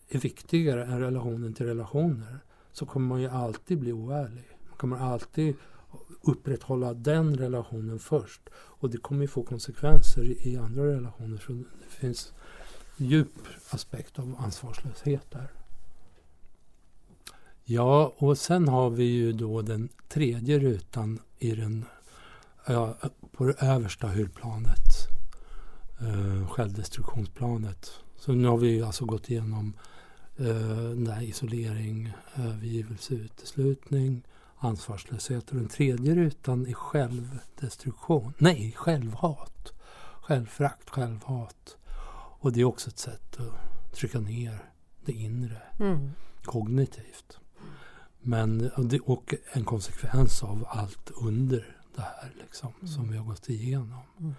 är 0.09 0.19
viktigare 0.19 0.85
än 0.85 1.01
relationen 1.01 1.55
till 1.55 1.67
relationer 1.67 2.39
så 2.73 2.87
kommer 2.87 3.09
man 3.09 3.21
ju 3.21 3.29
alltid 3.29 3.79
bli 3.79 3.93
oärlig. 3.93 4.49
Man 4.69 4.79
kommer 4.79 4.97
alltid 4.97 5.55
upprätthålla 6.23 6.95
den 6.95 7.37
relationen 7.37 7.99
först. 7.99 8.41
Och 8.55 8.91
det 8.91 8.99
kommer 8.99 9.23
ju 9.23 9.29
få 9.29 9.43
konsekvenser 9.43 10.47
i 10.47 10.57
andra 10.57 10.87
relationer. 10.87 11.39
Så 11.39 11.53
det 11.53 11.89
finns 11.89 12.33
djup 12.97 13.49
aspekt 13.71 14.19
av 14.19 14.37
ansvarslöshet 14.39 15.31
där. 15.31 15.53
Ja, 17.65 18.15
och 18.17 18.39
sen 18.39 18.69
har 18.69 18.91
vi 18.91 19.05
ju 19.05 19.33
då 19.33 19.63
den 19.63 19.89
tredje 20.09 20.59
rutan 20.59 21.19
i 21.39 21.55
den, 21.55 21.85
ja, 22.67 22.97
på 23.33 23.45
det 23.45 23.63
översta 23.63 24.09
hyllplanet. 24.09 25.16
Eh, 26.01 26.49
självdestruktionsplanet. 26.49 27.91
Så 28.17 28.33
nu 28.33 28.49
har 28.49 28.57
vi 28.57 28.83
alltså 28.83 29.05
gått 29.05 29.31
igenom 29.31 29.73
eh, 30.37 31.29
isolering, 31.29 32.13
övergivelse, 32.37 33.15
uteslutning, 33.15 34.23
ansvarslöshet. 34.57 35.51
Och 35.51 35.57
den 35.57 35.69
tredje 35.69 36.15
rutan 36.15 36.67
är 36.67 36.73
självdestruktion. 36.73 38.33
Nej, 38.39 38.73
självhat. 38.77 39.73
Självfrakt, 40.21 40.91
självhat. 40.91 41.77
Och 42.41 42.53
det 42.53 42.61
är 42.61 42.65
också 42.65 42.91
ett 42.91 42.99
sätt 42.99 43.41
att 43.41 43.95
trycka 43.95 44.21
ner 44.21 44.71
det 45.05 45.13
inre 45.13 45.63
mm. 45.79 46.11
kognitivt. 46.43 47.39
Men, 48.21 48.71
och 49.05 49.35
en 49.53 49.65
konsekvens 49.65 50.43
av 50.43 50.67
allt 50.69 51.11
under 51.11 51.77
det 51.97 52.03
här 52.03 52.33
liksom, 52.41 52.73
mm. 52.81 52.89
som 52.89 53.11
vi 53.11 53.17
har 53.17 53.25
gått 53.25 53.49
igenom. 53.49 54.01
Mm. 54.21 54.35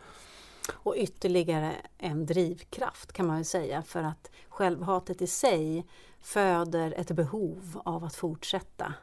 Och 0.71 0.95
ytterligare 0.97 1.75
en 1.97 2.25
drivkraft 2.25 3.13
kan 3.13 3.27
man 3.27 3.35
väl 3.35 3.45
säga 3.45 3.83
för 3.83 4.03
att 4.03 4.31
självhatet 4.49 5.21
i 5.21 5.27
sig 5.27 5.85
föder 6.21 6.93
ett 6.97 7.11
behov 7.11 7.81
av 7.85 8.03
att 8.03 8.15
fortsätta. 8.15 8.93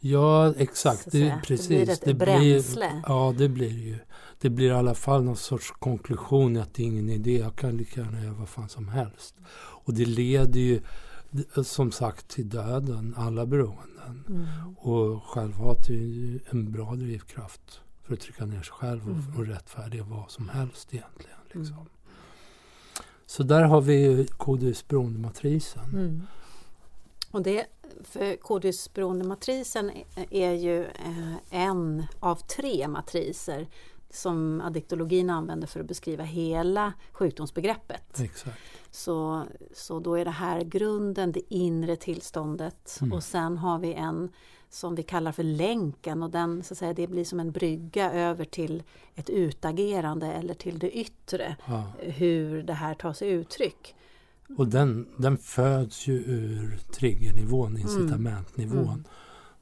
Ja 0.00 0.54
exakt, 0.54 1.12
det, 1.12 1.40
precis. 1.44 1.68
Det 1.68 1.74
blir 1.74 1.90
ett 1.90 2.04
det 2.04 2.14
bränsle. 2.14 2.88
Blir, 2.88 3.02
ja 3.06 3.34
det 3.38 3.48
blir 3.48 3.78
ju. 3.78 3.98
Det 4.40 4.50
blir 4.50 4.66
i 4.66 4.74
alla 4.74 4.94
fall 4.94 5.24
någon 5.24 5.36
sorts 5.36 5.70
konklusion 5.70 6.56
att 6.56 6.74
det 6.74 6.82
är 6.82 6.86
ingen 6.86 7.08
idé. 7.08 7.38
Jag 7.38 7.56
kan 7.56 7.76
lika 7.76 8.00
gärna 8.00 8.24
göra 8.24 8.34
vad 8.34 8.48
fan 8.48 8.68
som 8.68 8.88
helst. 8.88 9.34
Och 9.56 9.94
det 9.94 10.04
leder 10.04 10.60
ju 10.60 10.80
som 11.64 11.92
sagt 11.92 12.28
till 12.28 12.48
döden, 12.48 13.14
alla 13.18 13.46
beroenden. 13.46 14.24
Mm. 14.28 14.76
Och 14.76 15.24
självhat 15.24 15.88
är 15.88 15.94
ju 15.94 16.40
en 16.50 16.72
bra 16.72 16.94
drivkraft 16.94 17.80
för 18.04 18.14
att 18.14 18.20
trycka 18.20 18.44
ner 18.46 18.62
sig 18.62 18.72
själv 18.72 19.02
och, 19.02 19.16
mm. 19.16 19.36
och 19.36 19.46
rättfärdiga 19.46 20.04
vad 20.04 20.30
som 20.30 20.48
helst 20.48 20.94
egentligen. 20.94 21.38
Liksom. 21.46 21.76
Mm. 21.76 21.88
Så 23.26 23.42
där 23.42 23.62
har 23.62 23.80
vi 23.80 24.26
kodisberoendematrisen. 24.36 25.84
Mm. 25.84 26.22
Och 27.30 27.42
det, 27.42 27.66
för 28.02 28.36
kodisberoendematrisen 28.36 29.90
är 30.30 30.52
ju 30.52 30.84
eh, 30.84 31.34
en 31.50 32.06
av 32.20 32.36
tre 32.36 32.88
matriser 32.88 33.68
som 34.10 34.60
addiktologin 34.60 35.30
använder 35.30 35.66
för 35.66 35.80
att 35.80 35.86
beskriva 35.86 36.24
hela 36.24 36.92
sjukdomsbegreppet. 37.12 38.20
Exakt. 38.20 38.58
Så, 38.90 39.44
så 39.74 40.00
då 40.00 40.14
är 40.14 40.24
det 40.24 40.30
här 40.30 40.60
grunden, 40.60 41.32
det 41.32 41.54
inre 41.54 41.96
tillståndet 41.96 42.98
mm. 43.00 43.12
och 43.12 43.22
sen 43.22 43.58
har 43.58 43.78
vi 43.78 43.94
en 43.94 44.30
som 44.74 44.94
vi 44.94 45.02
kallar 45.02 45.32
för 45.32 45.42
länken 45.42 46.22
och 46.22 46.30
den 46.30 46.62
så 46.62 46.74
att 46.74 46.78
säga, 46.78 46.94
det 46.94 47.06
blir 47.06 47.24
som 47.24 47.40
en 47.40 47.52
brygga 47.52 48.12
över 48.12 48.44
till 48.44 48.82
ett 49.14 49.30
utagerande 49.30 50.26
eller 50.32 50.54
till 50.54 50.78
det 50.78 50.90
yttre. 50.90 51.56
Ja. 51.66 51.92
Hur 51.98 52.62
det 52.62 52.72
här 52.72 52.94
tar 52.94 53.12
sig 53.12 53.28
uttryck. 53.28 53.94
Och 54.56 54.68
den, 54.68 55.08
den 55.16 55.38
föds 55.38 56.06
ju 56.06 56.14
ur 56.14 56.78
triggernivån, 56.92 57.78
incitamentnivån. 57.78 58.88
Mm. 58.88 59.04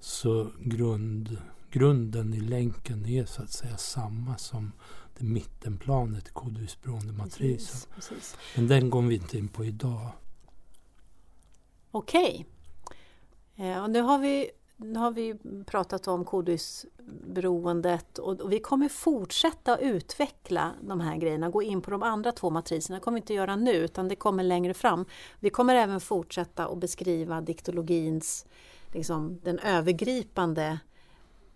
Så 0.00 0.50
grund, 0.60 1.36
grunden 1.70 2.34
i 2.34 2.40
länken 2.40 3.06
är 3.06 3.24
så 3.24 3.42
att 3.42 3.52
säga 3.52 3.76
samma 3.76 4.38
som 4.38 4.72
det 5.18 5.24
mittenplanet 5.24 6.28
i 6.28 6.30
kodhusberoendematrisen. 6.30 7.90
Men 8.56 8.68
den 8.68 8.90
går 8.90 9.02
vi 9.02 9.14
inte 9.14 9.38
in 9.38 9.48
på 9.48 9.64
idag. 9.64 10.08
Okej. 11.90 12.46
Okay. 13.54 13.68
Eh, 13.68 13.88
nu 13.88 14.00
har 14.00 14.18
vi 14.18 14.50
nu 14.84 14.98
har 14.98 15.10
vi 15.10 15.34
pratat 15.66 16.08
om 16.08 16.24
kodisberoendet 16.24 18.18
och, 18.18 18.40
och 18.40 18.52
vi 18.52 18.60
kommer 18.60 18.88
fortsätta 18.88 19.78
utveckla 19.78 20.72
de 20.80 21.00
här 21.00 21.16
grejerna, 21.16 21.50
gå 21.50 21.62
in 21.62 21.82
på 21.82 21.90
de 21.90 22.02
andra 22.02 22.32
två 22.32 22.50
matriserna. 22.50 22.98
Det 22.98 23.04
kommer 23.04 23.16
vi 23.16 23.20
inte 23.20 23.34
göra 23.34 23.56
nu 23.56 23.72
utan 23.72 24.08
det 24.08 24.16
kommer 24.16 24.44
längre 24.44 24.74
fram. 24.74 25.04
Vi 25.40 25.50
kommer 25.50 25.74
även 25.74 26.00
fortsätta 26.00 26.66
att 26.66 26.78
beskriva 26.78 27.40
diktologins, 27.40 28.46
liksom, 28.92 29.40
den 29.42 29.58
övergripande 29.58 30.78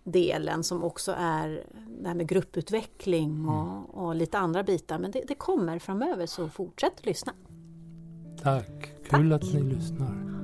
delen 0.03 0.63
som 0.63 0.83
också 0.83 1.15
är 1.17 1.63
det 2.01 2.07
här 2.07 2.15
med 2.15 2.27
grupputveckling 2.27 3.47
och, 3.49 3.67
mm. 3.67 3.85
och 3.85 4.15
lite 4.15 4.37
andra 4.37 4.63
bitar. 4.63 4.99
Men 4.99 5.11
det, 5.11 5.23
det, 5.27 5.35
kommer 5.35 5.79
framöver 5.79 6.25
så 6.25 6.49
fortsätt 6.49 7.05
lyssna. 7.05 7.33
Tack, 8.43 8.91
kul 9.09 9.29
Tack. 9.29 9.43
att 9.43 9.53
ni 9.53 9.63
lyssnar. 9.63 10.36